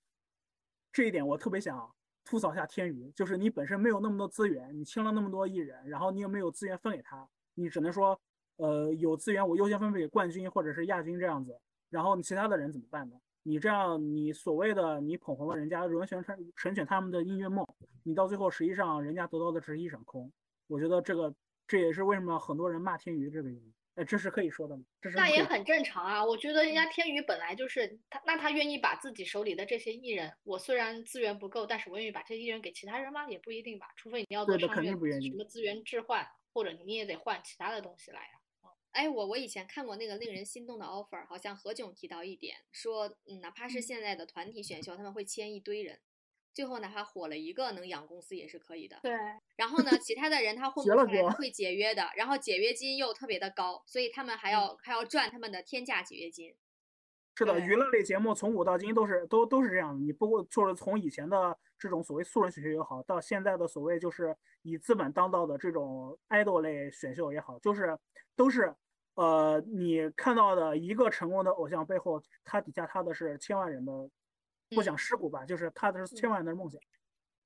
[0.99, 1.89] 这一点我特别想。
[2.25, 7.25] 吐槽一下天娱，就是你本身没有那么多资源，你签了那么多艺人，然后你又没有资源分给他，
[7.55, 8.21] 你只能说，
[8.57, 11.57] 呃，有资源我优先分配给冠军或者是亚军这样子，
[11.89, 13.15] 然后其他的人怎么办呢？
[13.45, 17.65] 你这样，你所谓的你捧红了人家，完全成成全他们的音乐梦，
[18.03, 20.31] 你到最后实际上人家得到的只是一场空。
[20.67, 21.33] 我觉得这个
[21.69, 23.73] 这也是为什么很多人骂天娱这个原因。
[23.99, 24.85] 哎，这是可以说的吗？
[25.03, 26.25] 这是那也很正常啊。
[26.25, 33.29] 我觉得人家天娱本来就是他，那他愿意把自己手里的这些艺人，我虽然资源不够，但是我愿意把这些艺人给其他人吗？
[33.29, 33.89] 也不一定吧。
[33.97, 38.29] 除非你要做商业什么资源置换，或者你也得换其他的东西来呀。
[38.93, 45.99] 哎，我我以前看过那个令人心动的 offer，好像何炅提到一点，说哪怕是现在的团体选秀，他们会签一堆人。
[46.59, 48.99] 最后哪怕火了一个能养公司也是可以的。
[49.01, 49.13] 对。
[49.55, 52.11] 然后呢，其他的人他混不出来，他会解约的。
[52.17, 56.53] 然后解约金又特别的高，所以他们还要还要赚他们的天价解约金。
[57.37, 60.01] 是的，娱乐类节目从古到今都是都都是这样的。
[60.01, 67.97] 你不过就是从以前的这种所谓素人选秀也好，到现在的所谓就是以资本当道的这种 idol 类选秀也好，就是
[68.35, 68.75] 都是
[69.15, 74.11] 呃你看到的一个成功的偶像背后，他底下他的是千万人的。
[74.71, 76.81] 不讲尸骨吧，就是他的是千万人的梦想，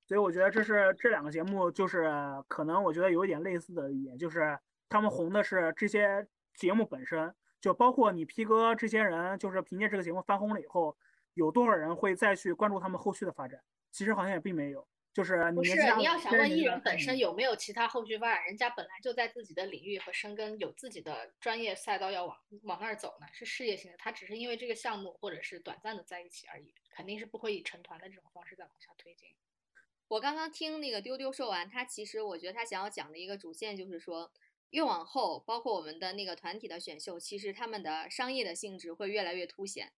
[0.05, 2.11] 所以我觉得这是这两个节目，就是
[2.47, 4.57] 可能我觉得有一点类似的一点，就是
[4.89, 10.97] 他们红的是这些节目本身，就包括你 P 哥这些人，就是凭借这个节目翻红了以后，
[11.33, 13.61] 有多少人会再去关注他们后续的发展？
[13.91, 14.87] 其实好像也并没有。
[15.13, 23.97] 就是不是你要想问艺人本身有没有其他后续发展，人家本来就在自己的领域和深耕，有自己的专业赛道要往往那儿走呢，是事业性的。
[23.97, 29.29] 他只是因为这个项目或者是短暂的在一起而已，肯定是不会以成团的这种方式再往下推进。
[30.07, 34.31] 我刚刚听那个丢丢说完，他其实我觉得他想要讲的一个主线就是说，
[34.71, 39.91] 越往后，包括我们的那个团体的选秀，其实他们的商业的性质会越来越凸显。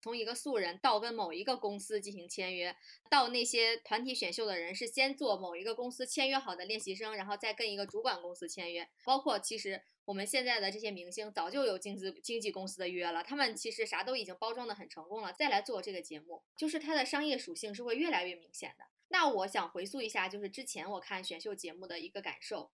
[0.00, 2.76] 从一个素人到跟某一个公司进行签约，
[3.10, 8.88] 到那些团体选秀的人是先做某一个公司签约好的练习生，然后再跟一个主管公司签约。
[9.04, 18.84] 包括其实我们现在的这些明星早就有经资经纪公司的约了，他们其实啥都已经包装的很成功了，再来做这个节目，就是它的商业属性是会越来越明显的。
[19.08, 22.70] 那我想回溯一下，就是之前我看选秀节目的一个感受，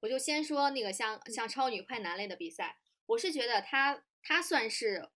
[0.00, 5.10] 我就先说那个像像超女快男类的比赛，我是觉得它它算是。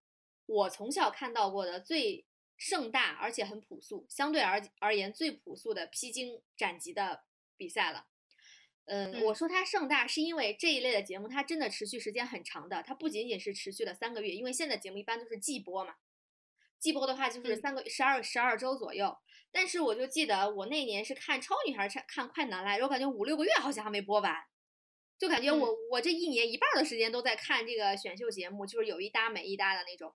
[0.47, 2.24] 我从小看到过的最
[2.57, 7.24] 盛大而且很朴素，相对而而言最朴素的披荆斩棘的
[7.57, 8.07] 比赛了。
[8.86, 15.97] 嗯，我说它盛大是因为这一类的节目它真的持续时间很长的，它不仅仅是持续了三个月，因为现在节目一般都是季播嘛，
[16.78, 19.18] 季播的话就是三个十二十二周左右。
[19.51, 24.34] 但是我就记得我那年是看超女还是看快男来着，我感觉五六个月好像还没播完。
[25.18, 30.14] 就感觉我我这一年一半的时间都在看这个选秀节目，就是有一搭没一搭的那种。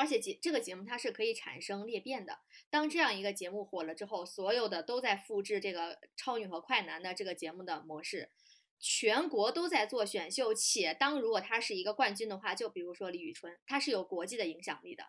[0.00, 2.38] 而且节这个节目它是可以产生裂变的。
[2.70, 8.30] 当这样一个节目火了之后，所有的都在复制这个超女和快男的这个节目的模式，
[8.78, 10.54] 全国都在做选秀。
[10.54, 15.04] 且当如果他是一个冠军的话，就比如说李宇春，他是有国际的影响力的。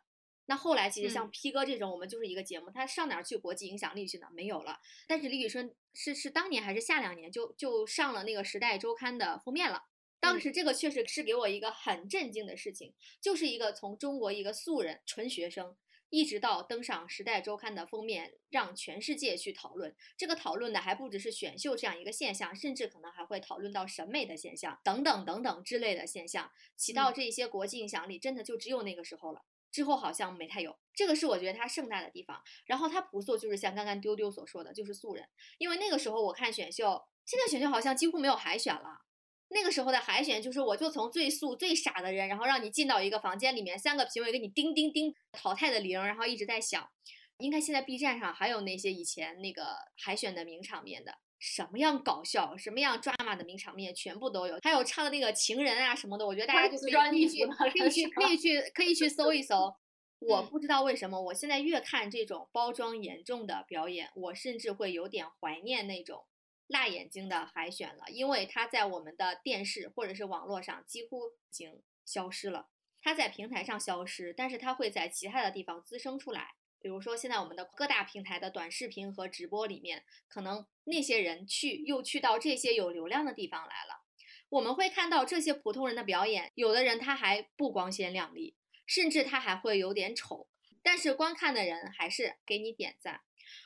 [0.48, 4.28] 那后来其实像嗯 P 哥这种，我们就是一个节目，他上哪儿去国际影响力去呢？
[4.34, 4.80] 没有了。
[5.08, 9.86] 但是李宇春是是当年还是下两年就就上了那个《时代周刊》的封面了。
[10.22, 15.76] 当嗯时这个确实是给我一个很震惊的事情，就是一个从中国一个素人纯学生，
[16.10, 19.96] 一直到登上《时代周刊》的封面，让全世界去讨论。
[20.16, 29.44] 这个讨论的还不只是选秀这样一个现象，甚至可能还会讨论到审美的现象等等等等之类的现象，起到嗯这些国际影响力，真的就只有那个时候了。
[29.72, 32.44] 之后好像没太有，这个是我觉得它盛大的地方。
[32.66, 35.26] 然后它朴素，就是像刚刚丢丢所说的，就是素人。
[35.58, 39.06] 因为那个时候我看选秀，现在选秀好像几乎没有海选了。
[39.54, 46.90] 那个时候的海选就是，我就从最素最傻的人，然后让你进到一个房间里面，三个评委给你叮叮叮淘汰的铃，然后一直在响。
[47.38, 59.74] 应该现在 B 站上还有那些以前那个海选的名场面的，什么样搞笑、什么样 drama 的名场面全部都有，还有唱的那个情人啊什么的，我觉得大家就可以可以去可以去可以去可以去搜一搜。
[60.30, 66.24] 我嗯不知道为什么，我现在越看这种包装严重的表演，我甚至会有点怀念那种
[66.72, 72.70] 辣眼睛的海选了，因为它在我们的电视或者是网络上几乎已经消失了。
[73.02, 76.56] 它在平台上消失，但是它会在其他的地方滋生出来。
[76.80, 84.04] 比如说，现在我们的各大平台的短视频和直播里面，可能那些人去又去到这些有流量的地方来了。
[84.50, 88.56] 我们会看到这些普通人的表演，有的人他还不光鲜亮丽，
[88.88, 90.48] 甚至他还会有点丑，
[90.82, 93.22] 但是观看的人还是给你点赞。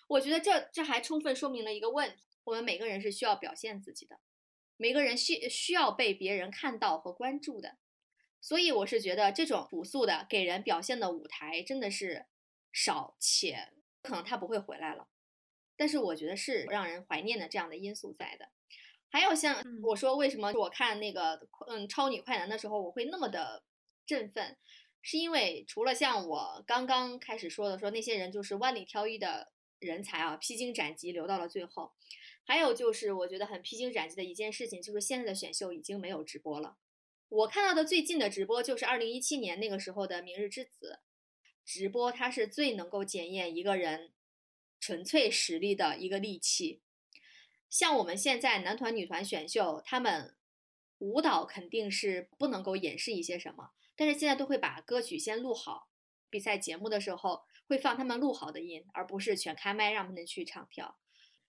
[0.07, 4.19] 我觉得这这还充分说明了一个问题：我们每个人是需要表现自己的，
[4.77, 7.77] 每个人需需要被别人看到和关注的。
[8.39, 12.27] 所以我是觉得这种朴素的给人表现的舞台真的是
[12.71, 13.73] 少，且
[14.03, 15.07] 可能他不会回来了。
[15.75, 18.49] 但是我觉得是让人怀念的这样的因素在的。
[19.09, 23.63] 还有像嗯我说，为什么我看那个嗯超女快男的时候，我会那么的
[24.05, 24.55] 振奋，
[25.01, 31.93] 是因为除了像我刚刚开始说的，说那些人就是万里挑一的人才啊，披荆斩棘留到了最后，
[32.45, 36.77] 还有就是我觉得很披荆斩棘的一件事情，就是现在的选秀已经没有直播了。
[37.27, 40.99] 我看到的最近的直播就是二零一七年那个时候的《明日之子》
[41.65, 44.13] 直播，它是最能够检验一个人
[44.79, 46.81] 纯粹实力的一个利器。
[47.67, 50.37] 像我们现在男团、女团选秀，他们
[50.99, 55.89] 舞蹈肯定是不能够演示一些什么，但是现在都会把歌曲先录好，
[56.29, 60.99] 比赛节目的时候会放他们录好的音，而不是全开麦让他们去唱跳。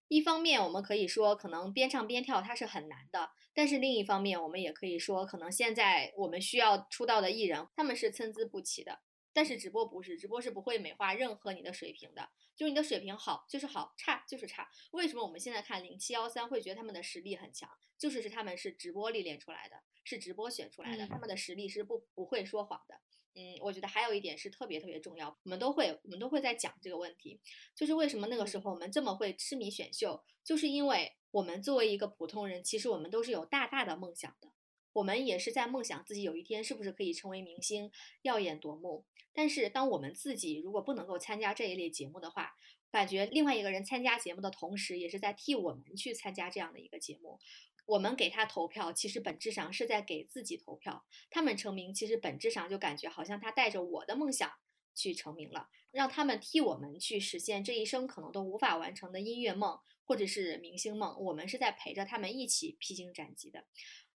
[0.09, 9.01] 一方面，我们可以说可能边唱边跳它是很难的，但是另一方面，我们也可以说，可能现在我们需要出道的艺人，他们是参差不齐的。
[9.33, 14.67] 但是直播不是，直播是不会美化任何你的水平的，就是你的水平好就是好，差就是差。
[14.93, 17.69] 为什么我们现在看零七幺三会觉得他们的实力很强？
[17.99, 22.99] 就是是他们是直播历练出来的，是直播选出来的，嗯他们的实力是不不会说谎的。
[23.39, 27.39] 嗯，我觉得还有一点是特别特别重要，我们都会我们都会在讲这个问题，
[27.75, 34.53] 就是为什么那个时候我们这么会痴迷选秀，就是因为我们作为一个普通人，其实我们都是有大大的梦想的，
[34.95, 39.05] 我们也是在梦想自己有一天是不是可以成为明星，耀眼夺目。
[39.35, 42.55] 但是当我们自己如果不能够参加这一类节目的话，
[42.91, 47.39] 感觉另外一个人参加节目的同时，也是在替我们去参加这样的一个节目。
[47.87, 51.05] 我们给他投票，其实本质上是在给自己投票。
[51.31, 54.51] 他们成名，其实本质上就感觉好像他带着我的梦想
[54.95, 61.17] 去成名了，让他们替我们去实现这一生可能都无法完成的音乐梦或者是明星梦。
[61.21, 63.65] 我们是在陪着他们一起披荆斩棘的。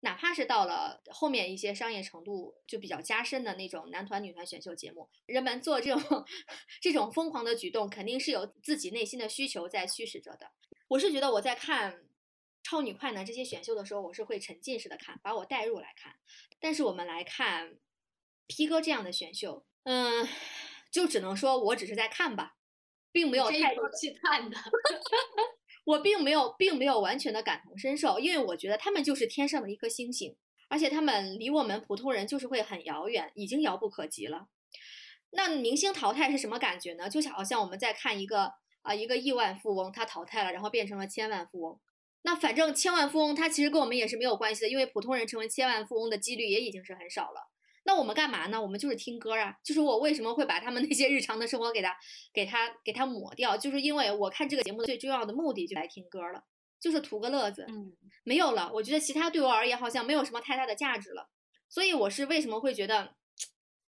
[0.02, 6.24] 哪怕是到了后面一些商业程度就比较加深的那种男团、女团选秀节目，人们做这种
[6.80, 10.52] 这种疯狂的举动，肯定是有自己内心的需求在驱使着的。
[10.88, 12.00] 我是觉得我在看
[12.62, 16.14] 超女快男这些选秀的时候，我是会沉浸式的看，把我带入来看。
[16.60, 17.76] 但是我们来看
[18.46, 20.28] P 哥这样的选秀，嗯，
[20.90, 22.56] 就只能说我只是在看吧，
[23.10, 24.56] 并没有太多去看的，
[25.84, 30.36] 我并没有，并没有完全的感同身受，因为我觉得他们就是天上的一颗星星，
[30.68, 34.48] 而且他们离我们普通人就是会很遥远，已经遥不可及了。
[35.30, 37.08] 那明星淘汰是什么感觉呢？
[37.08, 38.52] 就好像我们在看一个
[38.82, 41.80] 啊、一个亿万富翁，他淘汰了，然后变成了千万富翁。
[42.22, 47.48] 那反正千万富翁他其实跟我们也是没有关系的，因为普通人成为千万富翁的几率也已经是很少了。
[47.84, 48.60] 那我们干嘛呢？
[48.60, 49.56] 我们就是听歌啊。
[49.64, 51.96] 就是我为什么会把他们 那些日常的生活给他、
[52.32, 56.44] 给他、给他抹掉，就是因为我看这个节目的最重要的目的就来听歌了，
[56.78, 57.64] 就是图个乐子。
[57.68, 61.30] 嗯，没有了，我觉得其他对我而言好像没有什么太大的价值了。
[61.70, 63.14] 所以我是为什么会觉得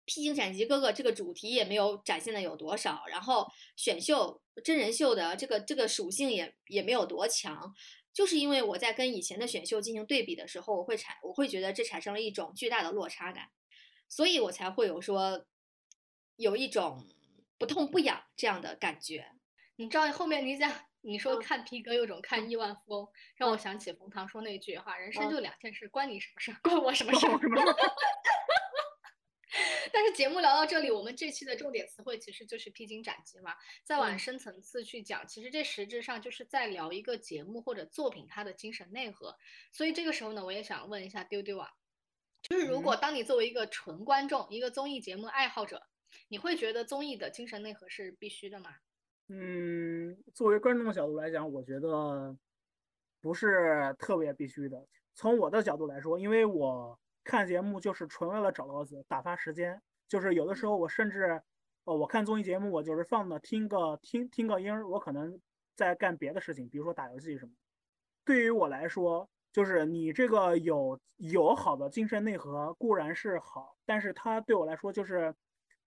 [0.07, 3.45] 披荆斩棘哥哥这个主题也没有展现的有多少，然后
[3.75, 7.75] 选秀真人秀的这个这个属性也也没有多强，
[8.13, 13.49] 就是因为我在跟以前的选秀进行对比的时候，我会产我会觉得这产生了一种巨大的落差感，
[14.07, 15.45] 所以我才会有说
[16.37, 17.05] 有一种
[17.57, 19.27] 不痛不痒这样的感觉。
[19.75, 26.57] 你知道后面你讲你说嗯看皮革有种看亿万富翁，让我想起冯唐说那句话：人生嗯就两件事，关你什么事儿？
[26.63, 27.27] 关我什么事？
[29.93, 33.53] 但是节目聊到这里，我们这期的重点词汇其实就是披荆斩棘嘛。
[33.83, 39.35] 再往嗯深层次去讲，其实这实质上就是在聊一个节目或者作品它的精神内核。
[39.71, 41.69] 所以这个时候呢，我也想问一下丢丢啊，
[42.41, 45.83] 就是如果当你作为一个纯观众、一个综艺节目爱好者，
[46.29, 48.75] 你会觉得综艺的精神内核是必须的吗？
[49.29, 52.37] 嗯，作为观众的角度来讲，我觉得
[53.19, 54.87] 不是特别必须的。
[55.13, 61.41] 从我的角度来说，因为我看节目就是纯为了找乐子、打发时间，就是有的时候我甚至，
[61.83, 65.37] 呃，我看综艺节目，我就是放的听个听听个音儿，我可能
[65.75, 67.51] 在干别的事情，比如说打游戏什么。
[68.23, 75.35] 对于我来说，就是你这个有有好的精神内核固然是好，但是它对我来说就是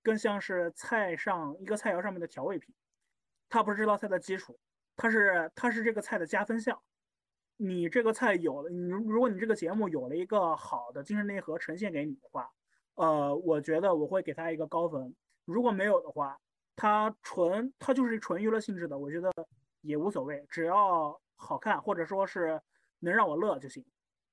[0.03, 2.75] 更像是菜上一个菜肴上面的调味品。
[3.49, 4.61] 它不是这道菜的基础，
[4.95, 6.83] 它是它是这个菜的加分项。
[7.63, 12.51] 你这个菜有了，你如果你这个节目有了一个好的精神内核呈现给你的话，
[12.95, 15.15] 呃，我觉得我会给他一个高分。
[15.45, 16.41] 如果没有的话，
[16.75, 19.31] 它纯它就是纯娱乐性质的，我觉得
[19.83, 22.59] 也无所谓，只要好看或者说是
[23.01, 23.85] 能让我乐就行。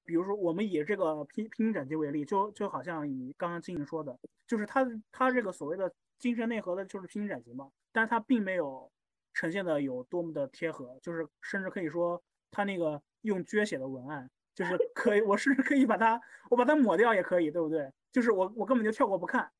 [0.06, 4.18] 比如说，我们以这个拼拼斩击为例，就就好像以刚刚金莹说的，
[4.48, 8.90] 就是他他这个所谓的精神内核的就是拼斩击嘛，但是他并没有
[9.34, 16.20] 呈现的有多么的贴合，就是甚至可以说他那个用撅写的文案，就是可以，我甚至可以把它
[16.50, 17.92] 我把它抹掉也可以，对不对？
[18.12, 19.52] 就是我我根本就跳过不看，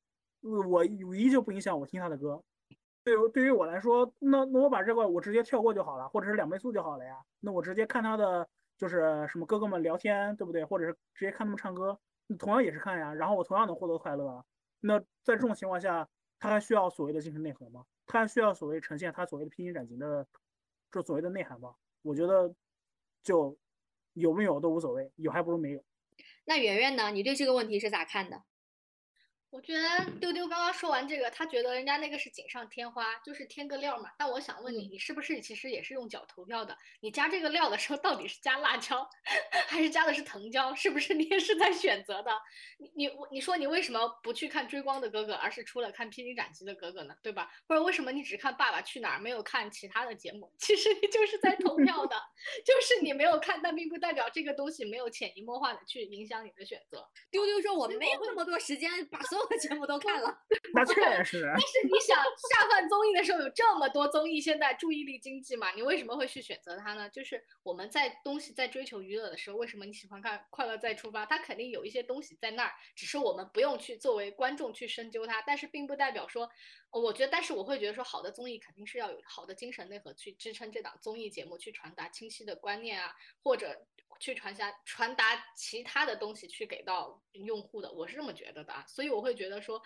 [0.42, 2.42] 我依旧不影响我听他的歌。
[3.04, 7.16] 对于对于我来说，那那我把这个我直接跳过就好了，或者是两倍速就好了呀。
[7.40, 8.46] 那我直接看他的
[8.76, 10.64] 就是什么哥哥们聊天，对不对？
[10.64, 11.98] 或者是直接看他们唱歌，
[12.38, 13.14] 同样也是看呀。
[13.14, 14.44] 然后我同样能获得快乐啊。
[14.80, 16.08] 那在这种情况下，
[16.38, 17.84] 他还需要所谓的精神内核吗？
[18.06, 20.26] 他还需要所谓呈现他所谓的披荆斩棘的
[20.90, 21.74] 这所谓的内涵吗？
[22.02, 22.52] 我觉得
[23.22, 23.58] 就
[24.14, 25.84] 有没有都无所谓，有还不如没有。
[26.44, 27.10] 那圆圆呢？
[27.10, 28.42] 你对这个问题是咋看的？
[29.50, 34.10] 我觉得丢丢刚刚说完这个，他觉得人家那个是锦上添花，就是添个料嘛。
[34.18, 36.76] 但我想问你，你是不是其实也是用脚投票的？
[37.00, 39.08] 你加这个料的时候，到底是加辣椒，
[39.66, 40.74] 还是加的是藤椒？
[40.74, 42.30] 是不是你也是在选择的？
[42.76, 47.14] 你你我你说你为什么不去看追光的哥哥，而是出了看披荆斩棘的哥哥呢？
[47.22, 47.50] 对吧？
[47.66, 50.52] 或者为什么你只看爸爸去哪儿，没有看其他的节目？
[50.58, 52.16] 其实你就是在投票的，
[52.66, 57.08] 就是你没有看，但并不代表这个东西没有潜移默化的去影响你的选择。
[57.30, 60.38] 丢丢说我没有那么多时间把所 有的节目都看了。
[60.74, 67.08] 那确实，但是你想下饭综艺的时候有这么多综艺，现在注意力经济嘛，你为什么会去选择它呢？
[67.10, 71.24] 就是我们在东西在追求娱乐的时候，为什么你喜欢看《快乐再出发》？
[71.28, 76.50] 它肯定有一些东西在那儿，只是我们不用去作为观众去深究它，但是并不代表说，
[76.90, 83.12] 呃我觉得，但是我会觉得说，好的综艺肯定是要有好的精神内核去支撑这档综艺节目，去传达清晰的观念啊，
[83.42, 83.86] 或者
[84.18, 85.24] 去传下传达
[85.56, 89.80] 其他的东西去给到用户的，我是这么觉得的啊，所以我会觉得说，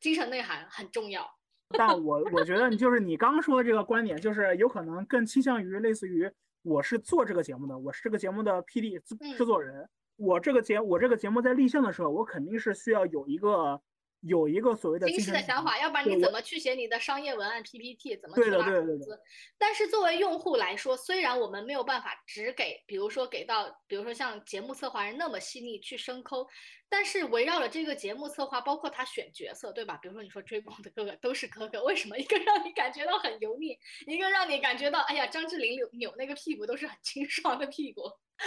[0.00, 1.28] 精神内涵很重要。
[1.76, 6.30] 但我我觉得你就是你刚刚说的这个观点，就是有可能更倾向于类似于
[6.62, 9.36] 我是做这个节目的，我是这个节目的 PD 制嗯。
[9.36, 13.80] 制作人，我这个节我这个节目在立项的时候，我肯定是需要有一个
[14.20, 19.20] 有一个所谓的清晰的想法，要不然你怎么去写你的商业文案 PPT，怎么去拉投资？
[19.56, 26.48] 但是作为用户来说，虽然我们没有办法只给，比如说给到，比如说像节目策划人那么细腻去深抠，
[26.88, 29.96] 但是围绕着这个节目策划，包括他选角色，对吧？
[30.02, 38.02] 比如说你说追光的哥哥都是哥哥，为什么一个让你感觉到很油腻，一个让你感觉到哎呀张智霖扭扭那个屁股都是很清爽的屁股，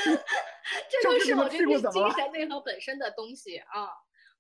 [0.90, 3.90] 这就是我觉得是精神内核本身的东西啊。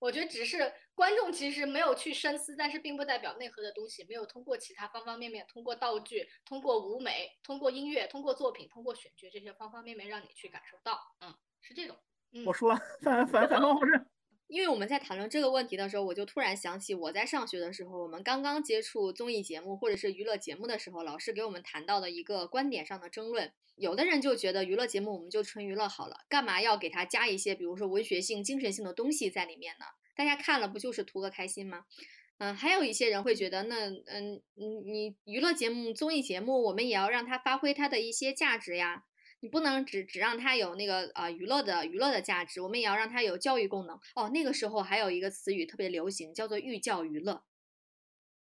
[0.01, 11.31] 我觉得只是观众其实没有去深思，但是并不代表内核的东西没有通过其他方方面面，通过道具、通过舞美、通过音乐、通过作品、通过选角这些方方面面让你去感受到，嗯，
[11.61, 11.95] 是这种。
[12.33, 14.05] 嗯我说了反反反方向
[14.51, 23.53] 因为我们在谈论这个问题的时候，我就突然想起我在上学的时候，我们刚刚接触综艺节目或者是娱乐节目的时候，老师给我们谈到的一个观点上的争论。
[23.77, 29.85] 有的人就觉得娱乐节目我们就纯娱乐好了，干嘛要给它加一些比如说文学性、精神性的东西在里面呢？
[30.17, 31.85] 大家看了不就是图个开心吗？
[32.39, 39.05] 嗯，还有一些人会觉得，那嗯你你娱乐节目、综艺节目，我们也要让它发挥它的一些价值呀。
[39.41, 43.99] 你不能只只让它有那个啊、呃娱乐的娱乐的价值，我们也要让它有教育功能。
[44.15, 47.43] 哦，那个时候还有一个词语特别流行，叫做寓教于乐。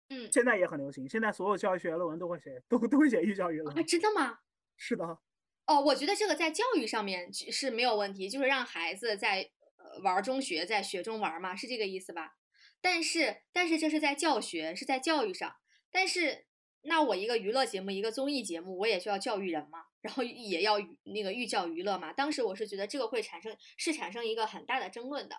[0.10, 3.82] 嗯，现在也很流行，现在所有教育学论文都会写，都都会写寓教于乐啊，。
[3.84, 4.40] 真的吗？
[4.76, 5.20] 是的，
[5.68, 12.38] 哦，我觉得这个在教育上面是是没有问题，就是让孩子在呃玩儿中学，在学中玩儿嘛，是这个意思吧？
[12.82, 15.56] 但是但是这是在教学，是在教育上。
[15.92, 16.48] 但是
[16.82, 22.12] 那我一个娱乐节目，一个综艺节目，我也需要教育人嘛，然后也要那个寓教于乐嘛。
[22.14, 25.36] 当时我是觉得这个会产生是产生一个很大的争论的。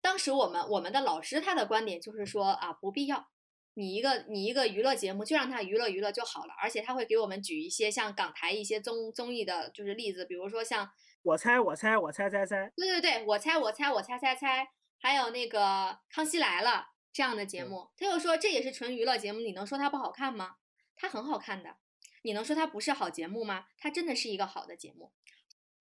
[0.00, 3.28] 当时我们我们的老师他的观点就是说啊，不必要。
[3.74, 10.90] 你一个你一个娱乐节目就让他娱乐娱乐就好了，而且他会给我们举一些像港台一些综综艺的就是例子，比如说像
[11.22, 14.66] 我猜我猜我猜猜猜，对对对，我猜我猜我猜猜猜，
[14.98, 20.56] 还有那个康熙来了这样的节目，他又说这也是纯娱乐节目，你能说它不好看吗？
[20.96, 21.76] 它很好看的，
[22.22, 23.66] 你能说它不是好节目吗？
[23.78, 25.12] 它真的是一个好的节目，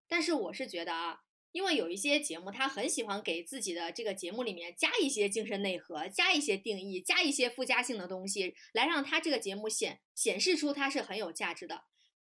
[0.07, 1.21] 但是我是觉得啊。
[1.51, 11.85] 因为有一些节目，他很喜欢给自己的这个节目里面加一些精神内核，加一些定义，加一些附加性的东西，来让他这个节目显显示出它是很有价值的。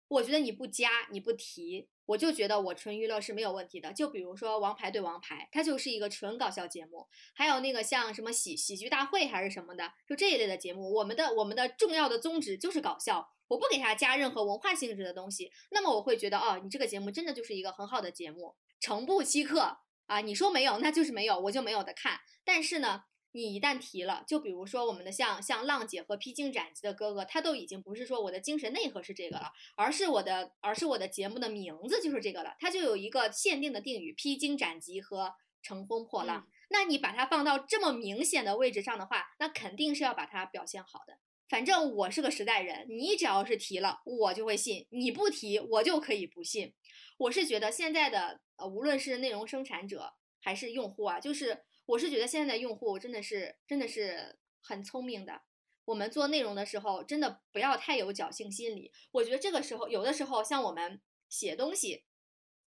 [0.08, 3.92] 我觉得你不加，你不提，我就觉得我纯娱乐是没有问题的。
[3.92, 18.56] 就比如说《王牌对王牌》，它就是一个纯搞笑节目，还有那个像什么喜喜剧大会还是什么的，就这一类的节目，我们的我们的重要的宗旨就是搞笑，我不给它加任何文化性质的东西，那么我会觉得哦，你这个节目真的就是一个很好的节目。
[18.80, 20.22] 诚不欺客啊！
[20.22, 22.20] 你说没有，那就是没有，我就没有的看。
[22.46, 32.56] 但是呢，你一旦提了，就比如说我们的像像浪姐和披荆斩棘的哥哥，他都已经不是说我的精神内核是这个了，而是我的，而是我的节目的名字就是这个了。
[32.60, 35.34] 它就有一个限定的定语：披荆斩棘和
[35.64, 36.48] 乘风破浪。
[36.70, 41.18] 那你把它放到这么明显的位置上的话，那肯定是要把它表现好的。
[41.50, 46.74] 反正我是个实在人，你只要是提了，我就会信；你不提，我就可以不信。
[47.18, 55.42] 我是觉得现在的呃，无论是内容生产者还是用户啊，就是我是觉得现在的用户真的是真的是很聪明的。
[55.86, 58.92] 我们做内容的时候，真的不要太有侥幸心理。
[59.12, 62.04] 我觉得这个时候，有的时候像我们写东西，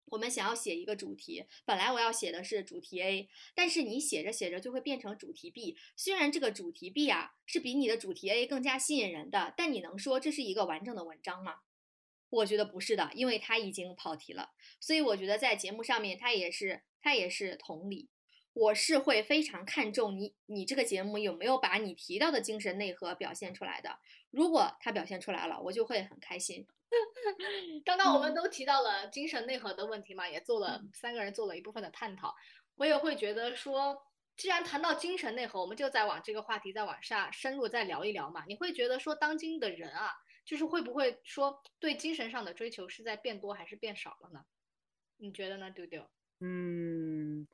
[0.06, 5.76] 我们想要写一个主题，本来我要写的是主题 A，但是你写着写着就会变成主题 B。
[5.96, 11.56] 虽然这个主题 B 啊是比你的主题 A 更加吸引人的，但你能说这是一个完整的文章吗？
[12.30, 14.50] 我觉得不是的，因为它已经跑题了，
[14.80, 18.08] 所以我觉得在节目上面，它也是它也是同理，
[18.52, 23.98] 我是会非常看重你你这个节目有没有把你提到的精神内核表现出来的。
[24.30, 26.66] 如果它表现出来了，我就会很开心。
[27.84, 32.34] 刚刚我们都提到了精神内核的问题嘛，也做了三个人做了一部分的探讨。
[32.76, 34.02] 我也会觉得说，
[34.36, 38.44] 既然谈到精神内核，我们就再往这个话题再往下深入再聊一聊嘛。
[38.46, 40.10] 你会觉得说，当今的人啊。
[40.44, 44.44] 就是会不会说对精神上的追求是在变多还是变少了呢？
[45.16, 46.06] 你觉得呢，丢丢？
[46.40, 47.48] 嗯，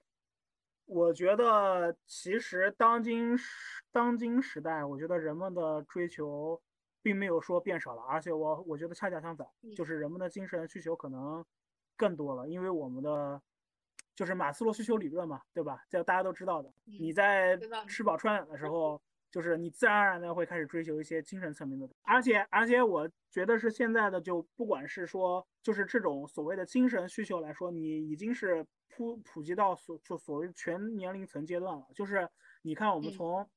[0.87, 6.61] 我觉得其实当今时当今时代，我觉得人们的追求
[7.03, 9.47] 并没有说变少了，而且我我觉得恰恰相反，
[9.77, 11.45] 就是人们的精神需求可能
[11.97, 13.41] 更多了，因为我们的
[14.15, 15.85] 就是马斯洛需求理论嘛，对吧？
[15.89, 16.73] 这大家都知道的。
[16.85, 19.01] 你在吃饱穿暖的时 候。
[19.33, 31.87] 就是你自然而然的会开始追求一些精神层面的，而且而且我觉得是现在的就不管是说就是这种所谓的精神需求来说，你已经是普普及到所就所谓全年龄层阶段了。
[31.95, 32.29] 就是
[32.63, 33.49] 你看我们从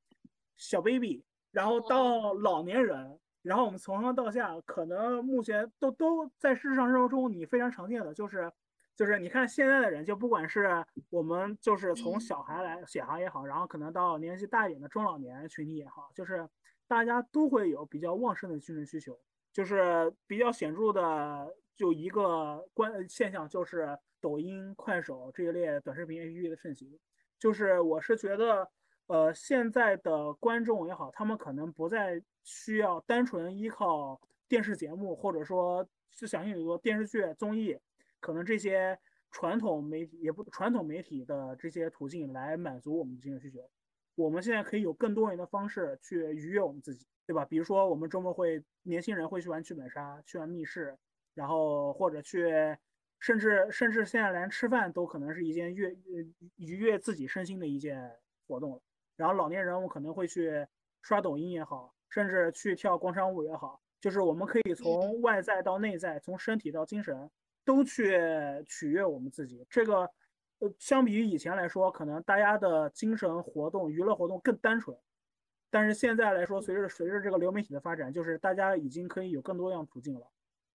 [0.56, 8.52] 小 baby，然后到老年人，然后我们从上到下，可能目前都都在日常生活中你非常常见的就是。
[8.96, 16.48] 就是你看现在的人，就不管是我们就是从小孩来小孩也好，然后可能到年纪大一点的中老年群体也好，就是
[16.88, 19.20] 大家都会有比较旺盛的精神需求。
[19.52, 27.00] 就是比较显著的就一个关现象，就是抖音、快手这一类短视频 APP 的盛行。
[27.40, 28.70] 就是我是觉得，
[29.08, 37.78] 呃，现在的观众也好，他们可能不再需要单纯依靠电视节目，或者说就想象很多电视剧、综艺。
[38.20, 38.98] 可能这些
[39.32, 43.60] 传统媒体也不传统媒体的这些途径来满足我们精神需求，
[44.16, 47.44] 我们现在可以有更多元的方式去愉悦我们自己，对吧？
[47.44, 50.98] 比如说我们周末会年轻人会去玩剧本杀，去玩密室，
[51.34, 52.48] 然后或者去，
[53.20, 55.94] 甚至甚至现在连吃饭都可能是一件悦
[56.56, 58.10] 愉悦自己身心的一件
[58.48, 58.82] 活动了。
[59.16, 60.68] 然后老年人我可能会去
[61.02, 67.30] 刷抖音也好，甚至去跳广场舞也好，就是我们可以从外在到内在，从身体到精神。
[67.66, 68.20] 都去
[68.68, 70.02] 取悦我们自己，这个，
[70.60, 74.98] 呃，相比于以前来说，可能大家的精神活动、娱乐活动更单纯，
[75.70, 80.30] 但是现在来说，随着随着这个流媒体的发展，就是大家已经可以有更多样途径了。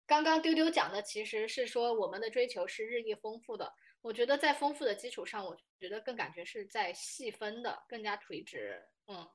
[0.05, 3.73] 刚刚丢丢讲的其实是说我们的追求是日益丰富的，
[4.05, 8.79] 我觉得在丰富的基础上，我觉得更感觉是在细分的，更加垂直。
[9.07, 9.27] 嗯，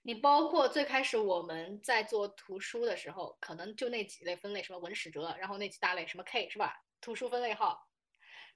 [0.00, 6.74] 你包括最开始我们在做图书的时候，可能就那几类分类，什么文史哲，然后那几大类什么 K 是吧？
[7.02, 7.86] 图书分类号，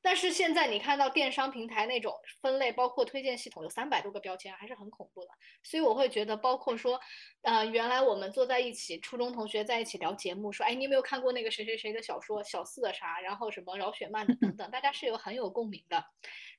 [0.01, 5.31] 但是现在你看到电商平台那种分类，包括推荐系统有三百多个标签，还是很恐怖的。
[5.62, 7.01] 所以我会觉得，包括说，
[7.43, 16.05] 呃，原来我们坐在一起，初中同学在一起聊节目，说，哎，你有没有看过那个谁谁谁的小说，小四的啥，然后什么饶雪漫的等 等，大家是有很有共鸣的。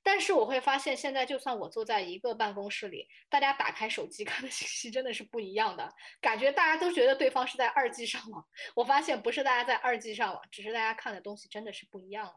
[0.02, 5.90] 但是我会发现，现在就算我坐在一个办公室里，大家打开手机 看的信息真的是不一样的，
[6.22, 8.46] 感觉大家都觉得对方是在二 G 上网。
[8.76, 12.34] 我发现不是大家在二 G 上网，只是大家看的东西真的是不一样了。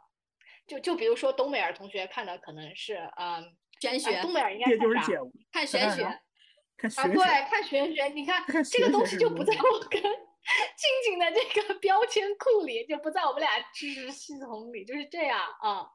[0.72, 3.44] 就就比如说东北尔同学看的可能是嗯
[3.80, 4.84] 玄学啊，东北尔应该看啥？
[4.84, 6.02] 就是解悟，看玄学，
[6.78, 10.10] 看啊，对，看玄学，你看看这个东西就不在我跟静
[11.04, 15.86] 静的这个标签库里，就不在我们俩知识系统里，就是这样啊。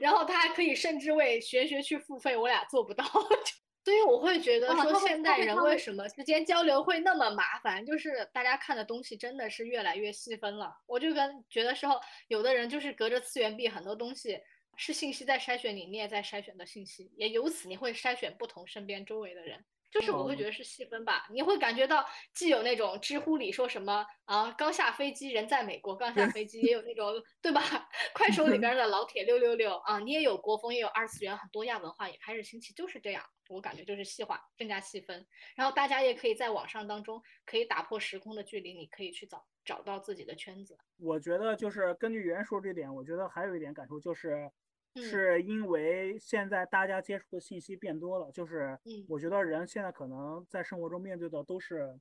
[0.00, 3.04] 然后他还可以甚至为玄学去付费，我俩做不到。
[3.84, 7.84] 所以我会觉得说，现代人为什么之间交流会那么麻烦？
[7.84, 10.74] 就是大家看的东西真的是越来越细分了。
[10.86, 14.40] 我就跟觉得时候，有的人就是隔着次元壁，很多东西
[14.76, 19.62] 是信息在筛选你，你也在筛选的信息，也由此你会筛选不同身边周围的人。
[19.90, 27.62] 就是我会哦觉得是细分吧，你会感觉到既有那种知乎里说什么啊，刚下飞机人在美国刚下飞机，也有那种对吧？
[28.12, 33.22] 快手里边的老铁六六六啊，你也有国风，也有二次元，很多亚文化也开始兴起，就是这样。
[33.48, 40.78] 我感觉就是细化，更加细分，然后大家也可以在网上当中可以打破时空的距离，你可以去找找到自己的圈子。
[40.96, 44.50] 我觉得就是根据袁说这点，我觉得还有一点感受就是，
[44.94, 45.02] 嗯。
[45.02, 49.04] 是因为现在大家接触的信息变多了，就是嗯。
[49.08, 51.98] 我觉得人现在可能在生活中面对的都是，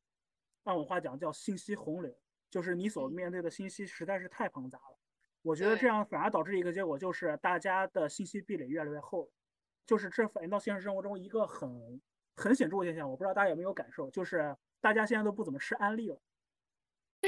[0.64, 2.16] 按我话讲叫信息洪流，
[2.50, 3.14] 就是你所嗯。
[3.14, 5.00] 面对的信息实在是太庞杂了。
[5.42, 9.30] 我觉得这样反而导致一个结果，就是大家的信息壁垒越来越厚，
[9.86, 12.02] 就是这反映到现实生活中一个很
[12.36, 16.20] 很显著的现象，我不知道大家有没有感受，就是大家现在都不怎么吃安利了，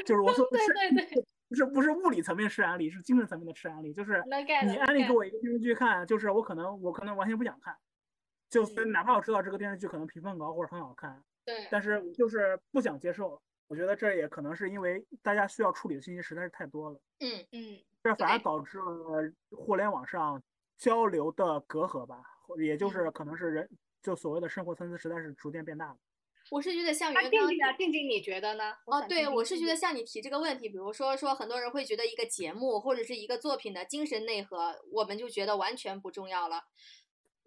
[0.06, 4.24] 就是我说是 对对，不是不是物理层面吃安利，是精神层面的吃安利，就是
[4.66, 7.76] 你安利给我一个电视剧看，就是我可能我可能完全不想看，
[8.50, 8.92] 就嗯。
[8.92, 13.42] 哪怕我知道这个电视剧可能评分高或者很好看，对，但是就是不想接受。
[13.68, 20.42] 我觉得这也可能是因为大家需要处理的信息实在是太多了，嗯，嗯，这反而导致了互联网上
[20.78, 23.70] 交流的隔阂吧，或也就是嗯可能是人
[24.02, 25.98] 就所谓的生活层次实在是逐渐变大了。
[26.52, 27.74] 我是觉得像那袁刚静静呢？
[27.78, 28.72] 静静你觉得呢？
[28.86, 36.66] 哦，对，我是觉得像你提这个问题，比如说说很多人会觉得一个节目或者是一个作品的精神内核，我们就觉得完全不重要了。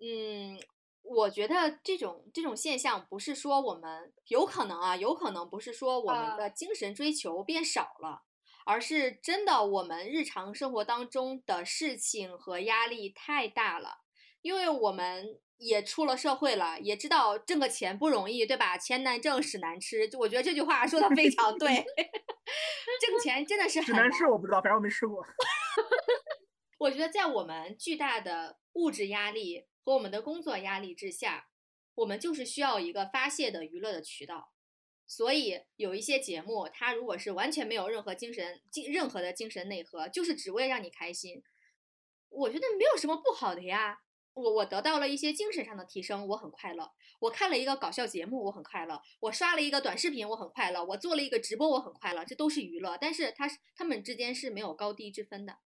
[0.01, 0.59] 嗯，
[1.03, 8.23] 我觉得这种这种现象不是说我们有可能啊，有可能不是说我们啊的精神追求变少了，
[8.67, 14.01] 而是真的我们日常生活当中的事情和压力太大了，
[14.43, 18.79] 因为我们也出了社会了，也知道挣个钱不容易，对吧？
[18.79, 20.09] 钱难挣，屎难吃。
[20.09, 21.69] 就我觉得这句话说的非常对，
[23.01, 25.25] 挣钱真的是很难吃我不知道，反正我没吃过。
[26.79, 31.49] 我觉得在我们巨大的物质压力和我们的工作压力之下，
[31.97, 34.53] 我们就是需要一个发泄的娱乐的渠道。
[35.05, 41.43] 所以有一些节目，它如果是完全没有任何精神、精任何的精神内核，就是只为让你开心，
[42.29, 43.99] 我觉得没有什么不好的呀。
[44.39, 46.91] 我我得到了一些精神上的提升，我很快乐。
[47.21, 49.01] 我看了一个搞笑节目，我很快乐。
[49.21, 50.85] 我刷了一个短视频，我很快乐。
[50.85, 52.25] 我做了一个直播，我很快乐。
[52.25, 55.59] 这都是娱乐，但是它是它们之间是没有高低之分的。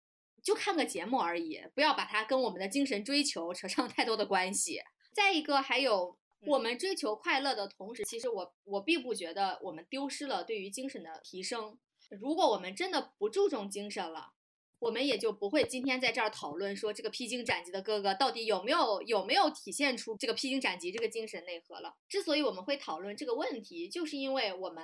[0.42, 4.82] 就看个节目而已，不要把它跟我们的精神追求扯上太多的关系。
[5.14, 6.18] 再一个，还有
[6.48, 11.78] 我们追求快乐的同时，其实我我并不觉得我们丢失了对于精神的提升。
[12.20, 14.34] 如果我们真的不注重精神了，
[14.82, 21.96] 我们也就不会今天在这儿讨论说这个披荆斩棘的哥哥到底有没有有没有体现出这个披荆斩棘这个精神内核了。
[22.10, 24.84] 之所以我们会讨论这个问题，就是因为我们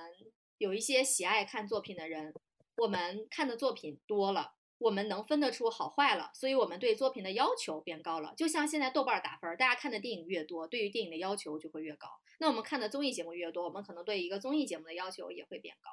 [0.59, 2.31] 有一些喜爱看作品的人，
[2.77, 4.53] 我们看的作品多了。
[4.79, 8.35] 我们能分得出好坏了，所以我们对作品的要求变高了。
[8.37, 12.07] 就像现在豆瓣打分，大家看的电影越多，对于电影的要求就会越高。
[12.37, 15.89] 那我们看的综艺节目越多，我们可能对一个综艺节目的要求也会变高。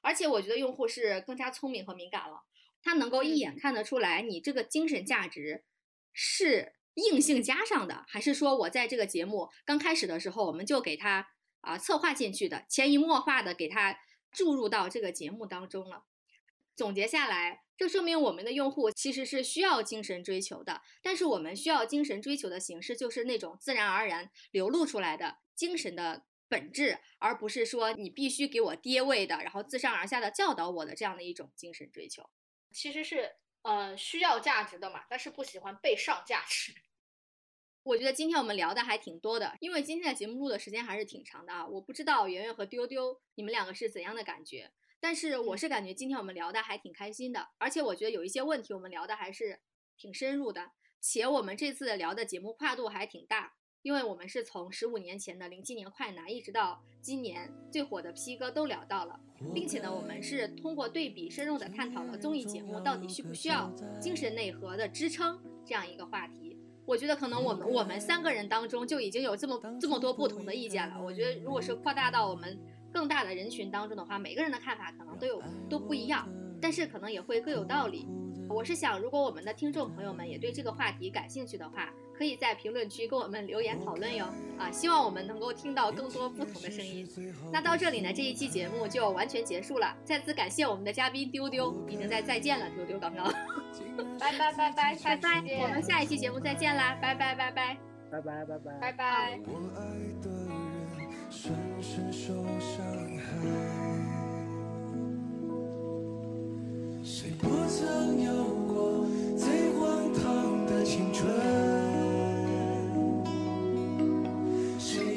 [0.00, 2.44] 而且我觉得用户是更加聪明和敏感了，
[2.84, 5.64] 他能够一眼看得出来你这个精神价值
[6.12, 11.26] 是硬性加上的，还是说我在这个节目刚开始的时候我们就给他
[11.62, 13.98] 啊策划进去的，潜移默化的给他
[14.30, 16.04] 注入到这个节目当中了。
[16.76, 17.62] 总结下来。
[17.76, 32.30] 这说明我们的用户其实是需要精神追求的，但是我们需要精神追求的形式就是那种自然而然流露出来的精神的本质，而不是说你必须给我爹位的，然后自上而下的教导我的这样的一种精神追求。
[32.74, 36.74] 其实是呃需要价值的嘛，但是不喜欢被上价值。
[37.84, 41.66] 我觉得今天我们聊的还挺多的，因为今天的节目录的时间还是挺长的啊。
[41.66, 44.72] 我不知道圆圆和丢丢你们两个是怎样的感觉。
[45.00, 49.60] 但是我是感觉今天我们聊的还挺开心的，而且我觉得有一些问题我们聊的还是
[49.98, 53.54] 挺深入的，且我们这次聊的节目跨度还挺大，
[53.84, 59.20] 因为我们是从十五年前的零七年快男，一直到今年最火的 P 哥都聊到了，
[59.52, 63.70] 并且呢，我们是通过对比深入的探讨了综艺节目到底需不需要
[64.00, 66.58] 精神内核的支撑这样一个话题。
[66.86, 70.98] 我觉得可能我们我们三个人当中就已经有这么这么多不同的意见了。
[71.02, 72.58] 我觉得如果是扩大到我们
[72.90, 76.26] 更大的人群当中的话，每个人的看法可能都有都不一样，
[76.58, 78.08] 但是可能也会各有道理。
[78.48, 84.26] 我是想，如果我们的听众朋友们也对这个话题感兴趣的话，可以在评论区跟我们留言讨论哟。
[84.56, 87.08] 啊，希望我们能够听到更多不同的声音。
[87.52, 89.96] 那到这里呢，这一期节目就完全结束了。
[90.04, 93.32] 再次感谢我们的嘉宾丢丢，已经在再见了，丢丢刚刚。
[94.18, 97.76] 拜拜拜拜，拜拜，我们下一期节目再见啦，拜拜拜拜
[98.10, 99.40] 拜拜拜拜拜拜。
[99.46, 99.82] 我爱
[100.22, 102.84] 的人深深受伤
[103.18, 103.24] 害，
[107.02, 108.32] 谁不曾有
[108.66, 109.04] 过
[109.36, 111.83] 最荒唐的青春？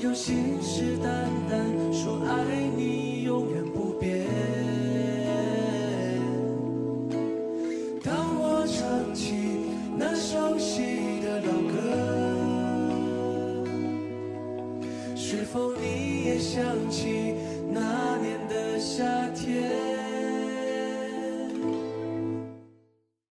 [0.03, 2.45] 又信誓旦旦说爱
[2.75, 4.27] 你永远不变？
[8.03, 9.33] 当我唱起
[9.97, 11.75] 那熟悉的老歌。
[15.15, 17.33] 是否你也想起
[17.73, 19.86] 那年的夏天